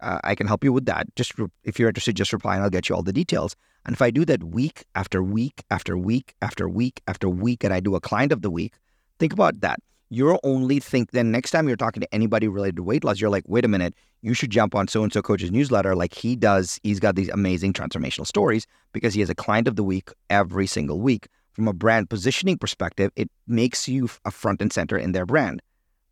uh, 0.00 0.18
I 0.22 0.34
can 0.34 0.46
help 0.46 0.64
you 0.64 0.74
with 0.74 0.84
that. 0.84 1.06
Just 1.16 1.38
re- 1.38 1.46
if 1.64 1.78
you're 1.78 1.88
interested, 1.88 2.14
just 2.14 2.30
reply, 2.30 2.56
and 2.56 2.62
I'll 2.62 2.68
get 2.68 2.90
you 2.90 2.94
all 2.94 3.02
the 3.02 3.10
details. 3.10 3.56
And 3.86 3.94
if 3.94 4.02
I 4.02 4.10
do 4.10 4.26
that 4.26 4.44
week 4.44 4.84
after 4.94 5.22
week 5.22 5.64
after 5.70 5.96
week 5.96 6.34
after 6.42 6.68
week 6.68 7.00
after 7.06 7.30
week, 7.30 7.64
and 7.64 7.72
I 7.72 7.80
do 7.80 7.94
a 7.94 8.02
client 8.02 8.32
of 8.32 8.42
the 8.42 8.50
week, 8.50 8.74
think 9.18 9.32
about 9.32 9.62
that 9.62 9.80
you're 10.10 10.38
only 10.42 10.80
think 10.80 11.10
then 11.10 11.30
next 11.30 11.50
time 11.50 11.68
you're 11.68 11.76
talking 11.76 12.00
to 12.00 12.14
anybody 12.14 12.48
related 12.48 12.76
to 12.76 12.82
weight 12.82 13.04
loss, 13.04 13.20
you're 13.20 13.30
like, 13.30 13.44
wait 13.46 13.64
a 13.64 13.68
minute, 13.68 13.94
you 14.22 14.34
should 14.34 14.50
jump 14.50 14.74
on 14.74 14.88
so 14.88 15.02
and 15.02 15.12
so 15.12 15.22
coach's 15.22 15.50
newsletter. 15.50 15.94
Like 15.94 16.14
he 16.14 16.36
does, 16.36 16.80
he's 16.82 17.00
got 17.00 17.14
these 17.14 17.28
amazing 17.28 17.72
transformational 17.72 18.26
stories 18.26 18.66
because 18.92 19.14
he 19.14 19.20
has 19.20 19.30
a 19.30 19.34
client 19.34 19.68
of 19.68 19.76
the 19.76 19.84
week 19.84 20.10
every 20.30 20.66
single 20.66 21.00
week. 21.00 21.28
From 21.52 21.66
a 21.66 21.72
brand 21.72 22.08
positioning 22.08 22.56
perspective, 22.56 23.10
it 23.16 23.30
makes 23.48 23.88
you 23.88 24.08
a 24.24 24.30
front 24.30 24.62
and 24.62 24.72
center 24.72 24.96
in 24.96 25.10
their 25.10 25.26
brand, 25.26 25.60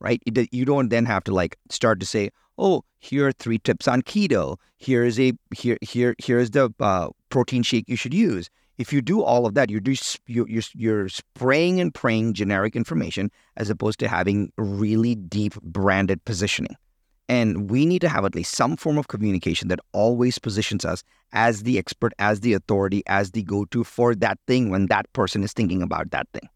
right? 0.00 0.20
You 0.50 0.64
don't 0.64 0.88
then 0.88 1.06
have 1.06 1.22
to 1.24 1.34
like 1.34 1.56
start 1.70 2.00
to 2.00 2.06
say, 2.06 2.30
oh, 2.58 2.82
here 2.98 3.28
are 3.28 3.32
three 3.32 3.58
tips 3.58 3.86
on 3.86 4.02
keto. 4.02 4.56
Here 4.78 5.04
is 5.04 5.20
a 5.20 5.32
here 5.54 5.78
here 5.82 6.16
here 6.18 6.40
is 6.40 6.50
the 6.50 6.74
uh, 6.80 7.10
protein 7.30 7.62
shake 7.62 7.88
you 7.88 7.96
should 7.96 8.12
use 8.12 8.50
if 8.78 8.92
you 8.92 9.00
do 9.00 9.22
all 9.22 9.46
of 9.46 9.54
that, 9.54 9.70
you're, 9.70 9.80
just, 9.80 10.20
you're, 10.26 10.46
you're 10.74 11.08
spraying 11.08 11.80
and 11.80 11.94
praying 11.94 12.34
generic 12.34 12.76
information 12.76 13.30
as 13.56 13.70
opposed 13.70 13.98
to 14.00 14.08
having 14.08 14.52
really 14.56 15.14
deep 15.14 15.54
branded 15.62 16.24
positioning. 16.24 16.76
And 17.28 17.68
we 17.70 17.86
need 17.86 18.00
to 18.02 18.08
have 18.08 18.24
at 18.24 18.34
least 18.34 18.54
some 18.54 18.76
form 18.76 18.98
of 18.98 19.08
communication 19.08 19.68
that 19.68 19.80
always 19.92 20.38
positions 20.38 20.84
us 20.84 21.02
as 21.32 21.64
the 21.64 21.76
expert, 21.76 22.12
as 22.18 22.40
the 22.40 22.52
authority, 22.52 23.02
as 23.06 23.32
the 23.32 23.42
go 23.42 23.64
to 23.66 23.82
for 23.82 24.14
that 24.14 24.38
thing 24.46 24.70
when 24.70 24.86
that 24.86 25.12
person 25.12 25.42
is 25.42 25.52
thinking 25.52 25.82
about 25.82 26.10
that 26.12 26.28
thing. 26.32 26.48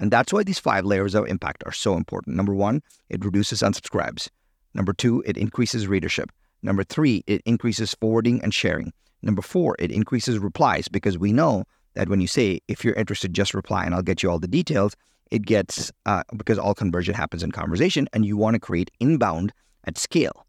And 0.00 0.10
that's 0.10 0.32
why 0.32 0.42
these 0.42 0.58
five 0.58 0.84
layers 0.84 1.14
of 1.14 1.28
impact 1.28 1.62
are 1.66 1.72
so 1.72 1.96
important. 1.96 2.36
Number 2.36 2.54
one, 2.54 2.82
it 3.08 3.24
reduces 3.24 3.60
unsubscribes. 3.60 4.28
Number 4.74 4.92
two, 4.92 5.22
it 5.24 5.36
increases 5.36 5.86
readership. 5.86 6.32
Number 6.62 6.82
three, 6.82 7.22
it 7.28 7.40
increases 7.44 7.94
forwarding 7.94 8.42
and 8.42 8.52
sharing. 8.52 8.92
Number 9.22 9.42
four, 9.42 9.76
it 9.78 9.90
increases 9.90 10.38
replies 10.38 10.88
because 10.88 11.16
we 11.16 11.32
know 11.32 11.64
that 11.94 12.08
when 12.08 12.20
you 12.20 12.26
say, 12.26 12.60
if 12.68 12.84
you're 12.84 12.94
interested, 12.94 13.32
just 13.32 13.54
reply 13.54 13.84
and 13.84 13.94
I'll 13.94 14.02
get 14.02 14.22
you 14.22 14.30
all 14.30 14.38
the 14.38 14.48
details, 14.48 14.96
it 15.30 15.46
gets, 15.46 15.92
uh, 16.06 16.22
because 16.36 16.58
all 16.58 16.74
conversion 16.74 17.14
happens 17.14 17.42
in 17.42 17.52
conversation 17.52 18.08
and 18.12 18.26
you 18.26 18.36
want 18.36 18.54
to 18.54 18.60
create 18.60 18.90
inbound 19.00 19.52
at 19.84 19.98
scale. 19.98 20.46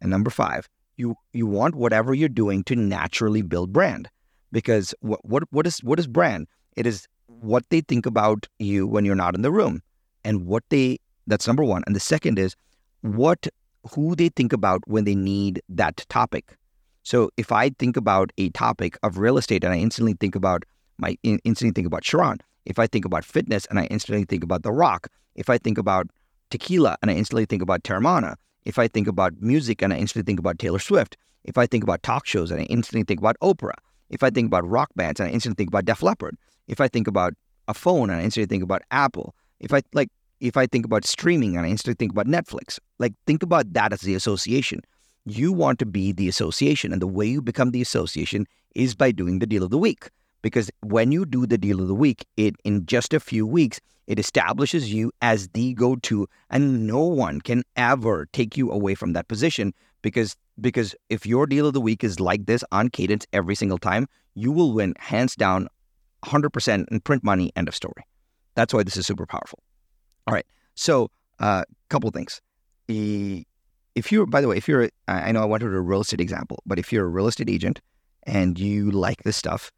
And 0.00 0.10
number 0.10 0.30
five, 0.30 0.68
you, 0.96 1.16
you 1.32 1.46
want 1.46 1.74
whatever 1.74 2.14
you're 2.14 2.28
doing 2.28 2.64
to 2.64 2.76
naturally 2.76 3.42
build 3.42 3.72
brand 3.72 4.08
because 4.52 4.94
what, 5.00 5.24
what, 5.24 5.44
what, 5.50 5.66
is, 5.66 5.82
what 5.82 5.98
is 5.98 6.06
brand? 6.06 6.46
It 6.76 6.86
is 6.86 7.06
what 7.26 7.68
they 7.70 7.80
think 7.80 8.06
about 8.06 8.46
you 8.58 8.86
when 8.86 9.04
you're 9.04 9.14
not 9.14 9.34
in 9.34 9.42
the 9.42 9.52
room 9.52 9.82
and 10.24 10.46
what 10.46 10.62
they, 10.70 10.98
that's 11.26 11.46
number 11.46 11.64
one. 11.64 11.82
And 11.86 11.94
the 11.94 12.00
second 12.00 12.38
is 12.38 12.56
what, 13.02 13.48
who 13.92 14.14
they 14.14 14.30
think 14.30 14.52
about 14.52 14.80
when 14.86 15.04
they 15.04 15.14
need 15.14 15.60
that 15.68 16.04
topic. 16.08 16.56
So 17.04 17.30
if 17.36 17.52
I 17.52 17.68
think 17.68 17.96
about 17.96 18.32
a 18.38 18.48
topic 18.50 18.96
of 19.02 19.18
real 19.18 19.36
estate 19.36 19.62
and 19.62 19.72
I 19.72 19.76
instantly 19.76 20.14
think 20.14 20.34
about 20.34 20.64
my 20.98 21.16
instantly 21.22 21.72
think 21.72 21.86
about 21.86 22.02
Sharran, 22.02 22.40
if 22.64 22.78
I 22.78 22.86
think 22.86 23.04
about 23.04 23.24
fitness 23.24 23.66
and 23.66 23.78
I 23.78 23.84
instantly 23.84 24.24
think 24.24 24.42
about 24.42 24.62
The 24.62 24.72
Rock, 24.72 25.08
if 25.34 25.50
I 25.50 25.58
think 25.58 25.76
about 25.76 26.08
tequila 26.50 26.96
and 27.02 27.10
I 27.10 27.14
instantly 27.14 27.44
think 27.44 27.62
about 27.62 27.82
Teremana, 27.82 28.36
if 28.64 28.78
I 28.78 28.88
think 28.88 29.06
about 29.06 29.34
music 29.40 29.82
and 29.82 29.92
I 29.92 29.98
instantly 29.98 30.24
think 30.24 30.40
about 30.40 30.58
Taylor 30.58 30.78
Swift, 30.78 31.16
if 31.44 31.58
I 31.58 31.66
think 31.66 31.84
about 31.84 32.02
talk 32.02 32.26
shows 32.26 32.50
and 32.50 32.60
I 32.60 32.64
instantly 32.64 33.04
think 33.04 33.20
about 33.20 33.36
Oprah, 33.42 33.76
if 34.08 34.22
I 34.22 34.30
think 34.30 34.46
about 34.46 34.66
rock 34.66 34.90
bands 34.96 35.20
and 35.20 35.28
I 35.28 35.32
instantly 35.32 35.56
think 35.56 35.68
about 35.68 35.84
Def 35.84 36.02
Leppard, 36.02 36.36
if 36.68 36.80
I 36.80 36.88
think 36.88 37.06
about 37.06 37.34
a 37.68 37.74
phone 37.74 38.08
and 38.08 38.20
I 38.20 38.24
instantly 38.24 38.46
think 38.46 38.62
about 38.62 38.82
Apple, 38.90 39.34
if 39.60 39.74
I 39.74 39.82
like 39.92 40.08
if 40.40 40.56
I 40.56 40.66
think 40.66 40.86
about 40.86 41.04
streaming 41.04 41.56
and 41.56 41.66
I 41.66 41.68
instantly 41.68 41.96
think 41.98 42.12
about 42.12 42.26
Netflix, 42.26 42.78
like 42.98 43.12
think 43.26 43.42
about 43.42 43.72
that 43.74 43.92
as 43.92 44.00
the 44.00 44.14
association. 44.14 44.80
You 45.24 45.52
want 45.52 45.78
to 45.78 45.86
be 45.86 46.12
the 46.12 46.28
association. 46.28 46.92
And 46.92 47.00
the 47.00 47.06
way 47.06 47.26
you 47.26 47.42
become 47.42 47.70
the 47.70 47.82
association 47.82 48.46
is 48.74 48.94
by 48.94 49.10
doing 49.10 49.38
the 49.38 49.46
deal 49.46 49.62
of 49.62 49.70
the 49.70 49.78
week. 49.78 50.10
Because 50.42 50.70
when 50.82 51.10
you 51.10 51.24
do 51.24 51.46
the 51.46 51.56
deal 51.56 51.80
of 51.80 51.88
the 51.88 51.94
week, 51.94 52.26
it 52.36 52.54
in 52.64 52.84
just 52.84 53.14
a 53.14 53.20
few 53.20 53.46
weeks, 53.46 53.80
it 54.06 54.18
establishes 54.18 54.92
you 54.92 55.10
as 55.22 55.48
the 55.48 55.72
go-to, 55.72 56.28
and 56.50 56.86
no 56.86 57.02
one 57.02 57.40
can 57.40 57.62
ever 57.76 58.26
take 58.32 58.54
you 58.54 58.70
away 58.70 58.94
from 58.94 59.14
that 59.14 59.28
position. 59.28 59.72
Because 60.02 60.36
because 60.60 60.94
if 61.08 61.24
your 61.24 61.46
deal 61.46 61.66
of 61.66 61.72
the 61.72 61.80
week 61.80 62.04
is 62.04 62.20
like 62.20 62.44
this 62.44 62.62
on 62.70 62.90
cadence 62.90 63.26
every 63.32 63.54
single 63.54 63.78
time, 63.78 64.06
you 64.34 64.52
will 64.52 64.72
win 64.72 64.94
hands 64.98 65.34
down 65.34 65.68
100% 66.24 66.88
in 66.90 67.00
print 67.00 67.24
money. 67.24 67.50
End 67.56 67.68
of 67.68 67.74
story. 67.74 68.04
That's 68.54 68.72
why 68.72 68.82
this 68.82 68.96
is 68.96 69.06
super 69.06 69.26
powerful. 69.26 69.62
All 70.26 70.34
right. 70.34 70.46
So, 70.74 71.10
a 71.40 71.44
uh, 71.44 71.64
couple 71.88 72.10
things 72.10 72.40
if 73.94 74.10
you're, 74.10 74.26
by 74.26 74.40
the 74.40 74.48
way, 74.48 74.56
if 74.56 74.68
you're, 74.68 74.90
I 75.08 75.32
know 75.32 75.42
I 75.42 75.44
wanted 75.44 75.74
a 75.74 75.80
real 75.80 76.00
estate 76.00 76.20
example, 76.20 76.62
but 76.66 76.78
if 76.78 76.92
you're 76.92 77.06
a 77.06 77.08
real 77.08 77.26
estate 77.26 77.50
agent 77.50 77.80
and 78.24 78.58
you 78.58 78.90
like 78.90 79.22
this 79.22 79.36
stuff, 79.36 79.70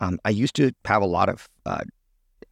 um, 0.00 0.18
I 0.24 0.30
used 0.30 0.54
to 0.56 0.72
have 0.84 1.02
a 1.02 1.06
lot 1.06 1.28
of 1.28 1.48
uh, 1.66 1.84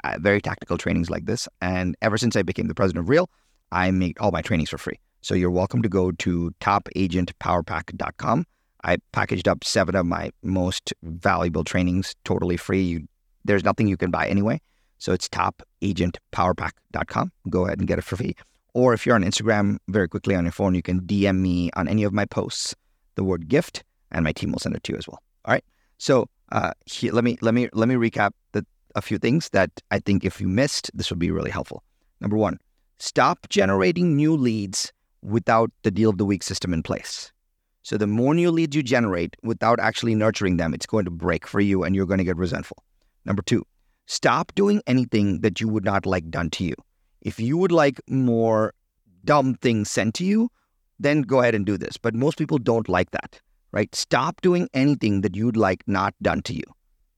uh, 0.05 0.17
very 0.21 0.41
tactical 0.41 0.79
trainings 0.79 1.11
like 1.11 1.27
this. 1.27 1.49
And 1.61 1.97
ever 2.03 2.17
since 2.17 2.37
I 2.37 2.43
became 2.43 2.69
the 2.69 2.75
president 2.75 3.05
of 3.05 3.09
Real, 3.09 3.29
I 3.71 3.91
make 3.91 4.21
all 4.21 4.31
my 4.31 4.43
trainings 4.43 4.71
for 4.71 4.79
free. 4.79 4.99
So 5.21 5.35
you're 5.35 5.51
welcome 5.51 5.83
to 5.83 5.89
go 5.89 6.13
to 6.13 6.53
topagentpowerpack.com. 6.61 8.45
I 8.85 8.97
packaged 9.13 9.47
up 9.47 9.63
seven 9.63 9.95
of 9.95 10.07
my 10.07 10.33
most 10.43 10.93
valuable 11.03 11.63
trainings 11.63 12.17
totally 12.25 12.57
free. 12.57 12.83
You, 12.83 13.07
there's 13.45 13.65
nothing 13.65 13.87
you 13.87 13.97
can 13.97 14.11
buy 14.11 14.27
anyway. 14.27 14.61
So 14.99 15.13
it's 15.13 15.29
topagentpowerpack.com. 15.29 17.33
Go 17.51 17.67
ahead 17.67 17.79
and 17.79 17.87
get 17.87 17.99
it 17.99 18.03
for 18.03 18.17
free. 18.17 18.35
Or 18.75 18.95
if 18.95 19.05
you're 19.05 19.15
on 19.15 19.25
Instagram 19.25 19.79
very 19.89 20.09
quickly 20.09 20.35
on 20.35 20.45
your 20.45 20.53
phone, 20.53 20.75
you 20.75 20.83
can 20.83 21.01
DM 21.03 21.39
me 21.39 21.71
on 21.75 21.89
any 21.89 22.05
of 22.05 22.13
my 22.13 22.25
posts, 22.25 22.75
the 23.17 23.25
word 23.25 23.49
gift, 23.49 23.85
and 24.11 24.25
my 24.25 24.33
team 24.33 24.53
will 24.53 24.59
send 24.59 24.75
it 24.75 24.83
to 24.85 24.93
you 24.93 24.99
as 24.99 25.07
well. 25.07 25.21
All 25.45 25.53
right. 25.53 25.65
So 25.99 26.29
uh, 26.51 26.73
here, 26.87 27.13
let 27.13 27.25
me 27.25 27.39
let 27.41 27.55
me 27.55 27.69
let 27.73 27.89
me 27.89 27.95
recap 27.95 28.33
the, 28.53 28.65
a 28.95 29.03
few 29.03 29.19
things 29.19 29.51
that 29.51 29.71
I 29.91 29.99
think 29.99 30.25
if 30.25 30.41
you 30.41 30.49
missed, 30.49 30.91
this 30.95 31.11
would 31.11 31.19
be 31.19 31.31
really 31.31 31.51
helpful. 31.51 31.83
Number 32.21 32.37
one, 32.37 32.59
stop 32.99 33.49
generating 33.49 34.17
new 34.17 34.37
leads 34.37 34.93
without 35.23 35.71
the 35.83 35.91
deal 35.91 36.11
of 36.11 36.19
the 36.19 36.25
week 36.25 36.43
system 36.43 36.73
in 36.73 36.83
place. 36.83 37.33
So 37.83 37.97
the 37.97 38.07
more 38.07 38.35
new 38.35 38.51
leads 38.51 38.77
you 38.77 38.83
generate 38.83 39.37
without 39.43 39.81
actually 39.81 40.15
nurturing 40.15 40.57
them, 40.57 40.73
it's 40.73 40.87
going 40.87 41.05
to 41.05 41.11
break 41.11 41.47
for 41.47 41.61
you 41.61 41.83
and 41.83 41.97
you're 41.97 42.07
going 42.07 42.19
to 42.19 42.25
get 42.25 42.37
resentful. 42.37 42.83
Number 43.25 43.43
two, 43.43 43.65
stop 44.07 44.53
doing 44.55 44.83
anything 44.87 45.41
that 45.41 45.61
you 45.61 45.69
would 45.69 45.85
not 45.85 46.07
like 46.07 46.31
done 46.31 46.51
to 46.51 46.65
you. 46.65 46.75
If 47.23 47.41
you 47.41 47.57
would 47.57 47.73
like 47.73 48.01
more 48.09 48.75
dumb 49.25 49.55
things 49.55 49.91
sent 49.91 50.15
to 50.17 50.25
you, 50.25 50.51
then 50.99 51.23
go 51.23 51.41
ahead 51.41 51.55
and 51.55 51.65
do 51.65 51.79
this. 51.79 51.97
But 51.97 52.15
most 52.15 52.37
people 52.37 52.59
don't 52.59 52.89
like 52.89 53.11
that, 53.13 53.41
right? 53.73 53.93
Stop 53.95 54.41
doing 54.43 54.69
anything 54.75 55.23
that 55.23 55.37
you'd 55.37 55.57
like 55.57 55.83
not 55.87 56.15
done 56.21 56.43
to 56.43 56.55
you. 56.55 56.65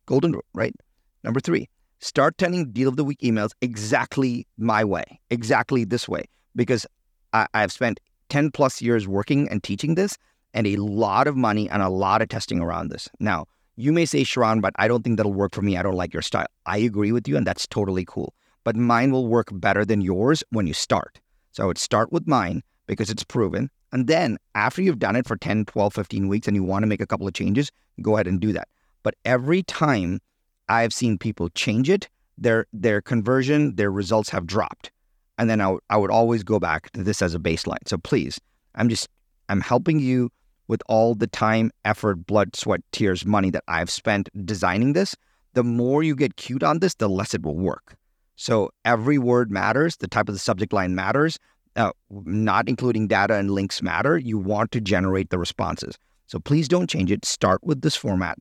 Golden 0.06 0.32
rule, 0.32 0.44
right? 0.54 0.74
Number 1.22 1.40
three, 1.40 1.68
start 2.00 2.34
sending 2.38 2.70
deal 2.70 2.88
of 2.88 2.96
the 2.96 3.04
week 3.04 3.18
emails 3.20 3.50
exactly 3.62 4.46
my 4.58 4.84
way, 4.84 5.20
exactly 5.30 5.84
this 5.84 6.08
way, 6.08 6.24
because 6.54 6.86
I, 7.32 7.46
I've 7.54 7.72
spent 7.72 8.00
10 8.28 8.50
plus 8.50 8.82
years 8.82 9.08
working 9.08 9.48
and 9.48 9.62
teaching 9.62 9.94
this 9.94 10.16
and 10.52 10.66
a 10.66 10.76
lot 10.76 11.26
of 11.26 11.36
money 11.36 11.68
and 11.70 11.82
a 11.82 11.88
lot 11.88 12.22
of 12.22 12.28
testing 12.28 12.60
around 12.60 12.88
this. 12.88 13.08
Now, 13.20 13.46
you 13.76 13.92
may 13.92 14.04
say, 14.04 14.22
Sharran, 14.22 14.60
but 14.60 14.72
I 14.76 14.86
don't 14.86 15.02
think 15.02 15.16
that'll 15.16 15.32
work 15.32 15.54
for 15.54 15.62
me. 15.62 15.76
I 15.76 15.82
don't 15.82 15.96
like 15.96 16.12
your 16.12 16.22
style. 16.22 16.46
I 16.64 16.78
agree 16.78 17.10
with 17.10 17.26
you, 17.26 17.36
and 17.36 17.46
that's 17.46 17.66
totally 17.66 18.04
cool. 18.04 18.32
But 18.64 18.76
mine 18.76 19.12
will 19.12 19.28
work 19.28 19.48
better 19.52 19.84
than 19.84 20.00
yours 20.00 20.42
when 20.50 20.66
you 20.66 20.74
start. 20.74 21.20
So 21.52 21.62
I 21.62 21.66
would 21.66 21.78
start 21.78 22.12
with 22.12 22.26
mine 22.26 22.62
because 22.86 23.10
it's 23.10 23.24
proven. 23.24 23.70
And 23.92 24.06
then 24.06 24.38
after 24.54 24.82
you've 24.82 24.98
done 24.98 25.16
it 25.16 25.26
for 25.26 25.36
10, 25.36 25.66
12, 25.66 25.94
15 25.94 26.28
weeks 26.28 26.48
and 26.48 26.56
you 26.56 26.64
want 26.64 26.82
to 26.82 26.86
make 26.88 27.00
a 27.00 27.06
couple 27.06 27.28
of 27.28 27.34
changes, 27.34 27.70
go 28.02 28.14
ahead 28.14 28.26
and 28.26 28.40
do 28.40 28.52
that. 28.52 28.68
But 29.04 29.14
every 29.24 29.62
time 29.62 30.20
I've 30.68 30.92
seen 30.92 31.18
people 31.18 31.48
change 31.50 31.88
it, 31.88 32.08
their 32.36 32.66
their 32.72 33.00
conversion, 33.00 33.76
their 33.76 33.92
results 33.92 34.30
have 34.30 34.46
dropped. 34.46 34.90
And 35.38 35.48
then 35.48 35.60
I, 35.60 35.64
w- 35.64 35.80
I 35.90 35.96
would 35.96 36.10
always 36.10 36.42
go 36.42 36.58
back 36.58 36.90
to 36.92 37.04
this 37.04 37.22
as 37.22 37.34
a 37.34 37.38
baseline. 37.38 37.86
So 37.86 37.98
please, 37.98 38.40
I'm 38.74 38.88
just 38.88 39.08
I'm 39.48 39.60
helping 39.60 40.00
you 40.00 40.30
with 40.66 40.82
all 40.86 41.14
the 41.14 41.26
time, 41.26 41.70
effort, 41.84 42.26
blood, 42.26 42.56
sweat, 42.56 42.80
tears, 42.90 43.24
money 43.24 43.50
that 43.50 43.64
I've 43.68 43.90
spent 43.90 44.28
designing 44.46 44.94
this, 44.94 45.14
the 45.52 45.62
more 45.62 46.02
you 46.02 46.16
get 46.16 46.36
cute 46.36 46.62
on 46.62 46.78
this, 46.78 46.94
the 46.94 47.08
less 47.08 47.34
it 47.34 47.42
will 47.42 47.56
work. 47.56 47.96
So 48.36 48.70
every 48.84 49.18
word 49.18 49.50
matters, 49.50 49.96
the 49.96 50.08
type 50.08 50.28
of 50.28 50.34
the 50.34 50.38
subject 50.38 50.72
line 50.72 50.94
matters, 50.94 51.38
uh, 51.76 51.92
not 52.10 52.68
including 52.68 53.08
data 53.08 53.34
and 53.34 53.50
links 53.50 53.82
matter. 53.82 54.18
You 54.18 54.38
want 54.38 54.72
to 54.72 54.80
generate 54.80 55.30
the 55.30 55.38
responses. 55.38 55.98
So 56.26 56.38
please 56.38 56.68
don't 56.68 56.88
change 56.88 57.10
it. 57.10 57.24
Start 57.24 57.62
with 57.62 57.82
this 57.82 57.96
format. 57.96 58.38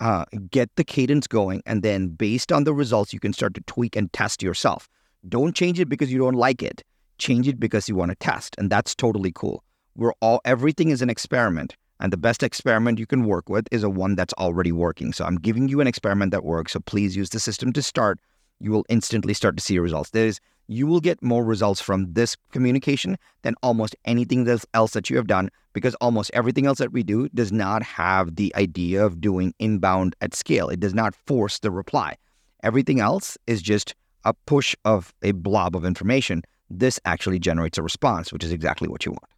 Uh, 0.00 0.24
get 0.50 0.74
the 0.74 0.84
cadence 0.84 1.26
going, 1.28 1.62
and 1.64 1.82
then 1.82 2.08
based 2.08 2.50
on 2.50 2.64
the 2.64 2.74
results, 2.74 3.12
you 3.12 3.20
can 3.20 3.32
start 3.32 3.54
to 3.54 3.60
tweak 3.66 3.94
and 3.94 4.12
test 4.12 4.42
yourself. 4.42 4.88
Don't 5.28 5.54
change 5.54 5.78
it 5.78 5.88
because 5.88 6.12
you 6.12 6.18
don't 6.18 6.34
like 6.34 6.60
it. 6.60 6.82
Change 7.18 7.46
it 7.46 7.60
because 7.60 7.88
you 7.88 7.94
want 7.94 8.10
to 8.10 8.16
test, 8.16 8.56
and 8.58 8.68
that's 8.68 8.96
totally 8.96 9.30
cool 9.32 9.62
we're 9.94 10.12
all 10.20 10.40
everything 10.44 10.90
is 10.90 11.02
an 11.02 11.10
experiment 11.10 11.76
and 12.00 12.12
the 12.12 12.16
best 12.16 12.42
experiment 12.42 12.98
you 12.98 13.06
can 13.06 13.24
work 13.24 13.48
with 13.48 13.66
is 13.70 13.82
a 13.82 13.90
one 13.90 14.14
that's 14.14 14.32
already 14.34 14.72
working 14.72 15.12
so 15.12 15.24
i'm 15.24 15.36
giving 15.36 15.68
you 15.68 15.80
an 15.80 15.86
experiment 15.86 16.30
that 16.30 16.44
works 16.44 16.72
so 16.72 16.80
please 16.80 17.16
use 17.16 17.30
the 17.30 17.40
system 17.40 17.72
to 17.72 17.82
start 17.82 18.18
you 18.62 18.70
will 18.70 18.86
instantly 18.88 19.34
start 19.34 19.56
to 19.56 19.62
see 19.62 19.78
results. 19.78 20.10
There's 20.10 20.40
you 20.68 20.86
will 20.86 21.00
get 21.00 21.22
more 21.22 21.44
results 21.44 21.80
from 21.80 22.12
this 22.12 22.36
communication 22.52 23.18
than 23.42 23.54
almost 23.62 23.96
anything 24.04 24.48
else 24.72 24.92
that 24.92 25.10
you 25.10 25.16
have 25.16 25.26
done 25.26 25.50
because 25.72 25.94
almost 25.96 26.30
everything 26.32 26.66
else 26.66 26.78
that 26.78 26.92
we 26.92 27.02
do 27.02 27.28
does 27.30 27.52
not 27.52 27.82
have 27.82 28.36
the 28.36 28.54
idea 28.56 29.04
of 29.04 29.20
doing 29.20 29.52
inbound 29.58 30.14
at 30.20 30.34
scale. 30.34 30.68
It 30.68 30.80
does 30.80 30.94
not 30.94 31.14
force 31.14 31.58
the 31.58 31.70
reply. 31.70 32.16
Everything 32.62 33.00
else 33.00 33.36
is 33.46 33.60
just 33.60 33.94
a 34.24 34.32
push 34.46 34.76
of 34.84 35.12
a 35.22 35.32
blob 35.32 35.74
of 35.74 35.84
information. 35.84 36.42
This 36.70 37.00
actually 37.04 37.40
generates 37.40 37.76
a 37.76 37.82
response 37.82 38.32
which 38.32 38.44
is 38.44 38.52
exactly 38.52 38.88
what 38.88 39.04
you 39.04 39.12
want. 39.12 39.30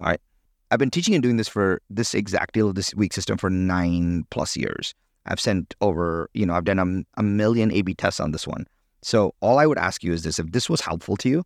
All 0.00 0.08
right. 0.08 0.20
I've 0.70 0.80
been 0.80 0.90
teaching 0.90 1.14
and 1.14 1.22
doing 1.22 1.36
this 1.36 1.48
for 1.48 1.80
this 1.88 2.14
exact 2.14 2.52
deal 2.54 2.68
of 2.68 2.74
this 2.74 2.94
week 2.94 3.12
system 3.12 3.38
for 3.38 3.48
nine 3.48 4.24
plus 4.30 4.56
years. 4.56 4.92
I've 5.26 5.40
sent 5.40 5.74
over, 5.80 6.28
you 6.34 6.46
know, 6.46 6.54
I've 6.54 6.64
done 6.64 6.78
a, 6.78 7.20
a 7.20 7.22
million 7.22 7.70
A 7.72 7.82
B 7.82 7.94
tests 7.94 8.20
on 8.20 8.32
this 8.32 8.46
one. 8.46 8.66
So 9.02 9.34
all 9.40 9.58
I 9.58 9.66
would 9.66 9.78
ask 9.78 10.02
you 10.02 10.12
is 10.12 10.22
this 10.22 10.38
if 10.38 10.52
this 10.52 10.70
was 10.70 10.80
helpful 10.80 11.16
to 11.18 11.28
you, 11.28 11.44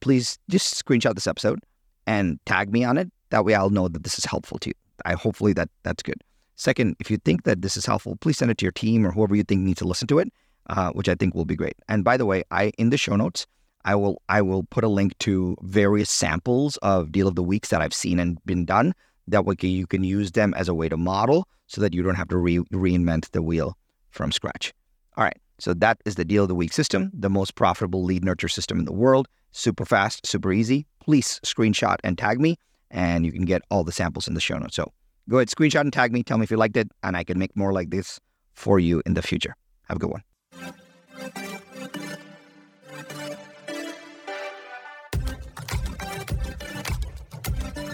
please 0.00 0.38
just 0.48 0.82
screenshot 0.82 1.14
this 1.14 1.26
episode 1.26 1.60
and 2.06 2.38
tag 2.46 2.72
me 2.72 2.84
on 2.84 2.98
it. 2.98 3.10
That 3.30 3.44
way 3.44 3.54
I'll 3.54 3.70
know 3.70 3.88
that 3.88 4.02
this 4.02 4.18
is 4.18 4.24
helpful 4.24 4.58
to 4.58 4.70
you. 4.70 4.74
I 5.04 5.14
hopefully 5.14 5.52
that 5.54 5.68
that's 5.82 6.02
good. 6.02 6.22
Second, 6.56 6.96
if 7.00 7.10
you 7.10 7.16
think 7.16 7.44
that 7.44 7.62
this 7.62 7.76
is 7.76 7.86
helpful, 7.86 8.16
please 8.16 8.36
send 8.36 8.50
it 8.50 8.58
to 8.58 8.64
your 8.64 8.72
team 8.72 9.06
or 9.06 9.10
whoever 9.10 9.34
you 9.34 9.42
think 9.42 9.62
needs 9.62 9.78
to 9.78 9.88
listen 9.88 10.06
to 10.08 10.18
it, 10.18 10.32
uh, 10.68 10.90
which 10.90 11.08
I 11.08 11.14
think 11.14 11.34
will 11.34 11.44
be 11.44 11.56
great. 11.56 11.74
And 11.88 12.04
by 12.04 12.16
the 12.16 12.26
way, 12.26 12.44
I 12.50 12.72
in 12.78 12.90
the 12.90 12.98
show 12.98 13.16
notes, 13.16 13.46
I 13.84 13.94
will 13.94 14.22
I 14.28 14.42
will 14.42 14.64
put 14.64 14.84
a 14.84 14.88
link 14.88 15.16
to 15.20 15.56
various 15.62 16.10
samples 16.10 16.76
of 16.78 17.10
deal 17.10 17.26
of 17.26 17.34
the 17.34 17.42
weeks 17.42 17.70
that 17.70 17.80
I've 17.80 17.94
seen 17.94 18.18
and 18.20 18.38
been 18.44 18.64
done. 18.64 18.94
That 19.28 19.44
way 19.44 19.54
you 19.60 19.86
can 19.86 20.04
use 20.04 20.32
them 20.32 20.54
as 20.54 20.68
a 20.68 20.74
way 20.74 20.88
to 20.88 20.96
model 20.96 21.46
so 21.66 21.80
that 21.80 21.94
you 21.94 22.02
don't 22.02 22.16
have 22.16 22.28
to 22.28 22.36
re- 22.36 22.58
reinvent 22.58 23.30
the 23.30 23.42
wheel 23.42 23.76
from 24.10 24.32
scratch. 24.32 24.72
All 25.16 25.24
right. 25.24 25.36
So 25.58 25.74
that 25.74 25.98
is 26.04 26.16
the 26.16 26.24
deal 26.24 26.42
of 26.42 26.48
the 26.48 26.54
week 26.54 26.72
system, 26.72 27.10
the 27.14 27.30
most 27.30 27.54
profitable 27.54 28.02
lead 28.02 28.24
nurture 28.24 28.48
system 28.48 28.78
in 28.80 28.84
the 28.84 28.92
world. 28.92 29.28
Super 29.52 29.84
fast, 29.84 30.26
super 30.26 30.52
easy. 30.52 30.86
Please 31.00 31.40
screenshot 31.44 31.96
and 32.02 32.18
tag 32.18 32.40
me, 32.40 32.56
and 32.90 33.24
you 33.24 33.32
can 33.32 33.44
get 33.44 33.62
all 33.70 33.84
the 33.84 33.92
samples 33.92 34.26
in 34.26 34.34
the 34.34 34.40
show 34.40 34.58
notes. 34.58 34.76
So 34.76 34.92
go 35.28 35.36
ahead, 35.36 35.48
screenshot 35.48 35.82
and 35.82 35.92
tag 35.92 36.12
me. 36.12 36.22
Tell 36.22 36.38
me 36.38 36.44
if 36.44 36.50
you 36.50 36.56
liked 36.56 36.76
it, 36.76 36.90
and 37.02 37.16
I 37.16 37.22
can 37.22 37.38
make 37.38 37.56
more 37.56 37.72
like 37.72 37.90
this 37.90 38.18
for 38.54 38.80
you 38.80 39.02
in 39.06 39.14
the 39.14 39.22
future. 39.22 39.54
Have 39.88 39.98
a 39.98 40.00
good 40.00 40.10
one. 40.10 41.51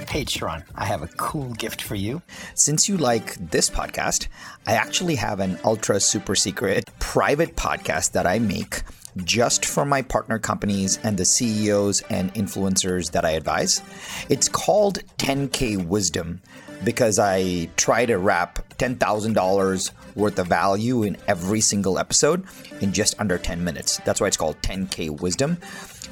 Hey, 0.09 0.25
Sharran, 0.25 0.65
I 0.75 0.87
have 0.87 1.03
a 1.03 1.09
cool 1.19 1.53
gift 1.53 1.83
for 1.83 1.95
you. 1.95 2.23
Since 2.55 2.89
you 2.89 2.97
like 2.97 3.35
this 3.51 3.69
podcast, 3.69 4.29
I 4.67 4.73
actually 4.73 5.17
have 5.17 5.39
an 5.39 5.59
ultra 5.65 6.01
super 6.01 6.35
secret 6.35 6.89
private 6.99 7.57
podcast 7.57 8.13
that 8.13 8.27
I 8.27 8.39
make 8.39 8.85
just 9.19 9.67
for 9.67 9.85
my 9.85 10.01
partner 10.01 10.39
companies 10.39 10.99
and 11.03 11.19
the 11.19 11.27
CEOs 11.27 12.01
and 12.09 12.33
influencers 12.33 13.11
that 13.11 13.27
I 13.27 13.33
advise. 13.33 13.83
It's 14.31 14.49
called 14.49 15.01
10K 15.19 15.87
Wisdom 15.87 16.41
because 16.85 17.19
I 17.19 17.69
try 17.77 18.07
to 18.07 18.17
wrap 18.17 18.67
$10,000 18.79 19.91
worth 20.15 20.39
of 20.39 20.47
value 20.47 21.03
in 21.03 21.19
every 21.27 21.61
single 21.61 21.99
episode 21.99 22.47
in 22.81 22.95
just 22.95 23.15
under 23.21 23.37
10 23.37 23.63
minutes. 23.63 24.01
That's 24.07 24.23
why 24.23 24.29
it's 24.29 24.39
called 24.39 24.57
10K 24.63 25.21
Wisdom. 25.21 25.59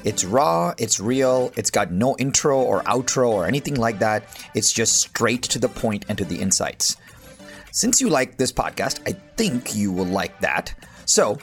It's 0.03 0.23
raw, 0.23 0.73
it's 0.77 0.99
real, 0.99 1.51
it's 1.55 1.71
got 1.71 1.91
no 1.91 2.15
intro 2.17 2.61
or 2.61 2.83
outro 2.83 3.29
or 3.29 3.45
anything 3.45 3.75
like 3.75 3.99
that. 3.99 4.23
It's 4.53 4.71
just 4.71 5.01
straight 5.01 5.43
to 5.43 5.59
the 5.59 5.69
point 5.69 6.05
and 6.09 6.17
to 6.17 6.25
the 6.25 6.39
insights. 6.39 6.97
Since 7.71 8.01
you 8.01 8.09
like 8.09 8.37
this 8.37 8.51
podcast, 8.51 8.99
I 9.07 9.11
think 9.35 9.75
you 9.75 9.91
will 9.91 10.05
like 10.05 10.39
that. 10.39 10.73
So, 11.05 11.37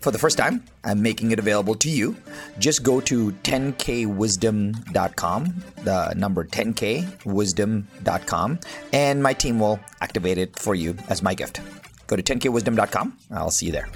for 0.00 0.10
the 0.10 0.18
first 0.18 0.36
time, 0.36 0.64
I'm 0.84 1.00
making 1.00 1.30
it 1.30 1.38
available 1.38 1.76
to 1.76 1.88
you. 1.88 2.16
Just 2.58 2.82
go 2.82 3.00
to 3.02 3.30
10kwisdom.com, 3.30 5.62
the 5.84 6.12
number 6.14 6.44
10kwisdom.com, 6.44 8.60
and 8.92 9.22
my 9.22 9.32
team 9.32 9.60
will 9.60 9.78
activate 10.00 10.38
it 10.38 10.58
for 10.58 10.74
you 10.74 10.96
as 11.08 11.22
my 11.22 11.34
gift. 11.34 11.60
Go 12.08 12.16
to 12.16 12.22
10kwisdom.com. 12.22 13.16
I'll 13.30 13.50
see 13.50 13.66
you 13.66 13.72
there. 13.72 13.88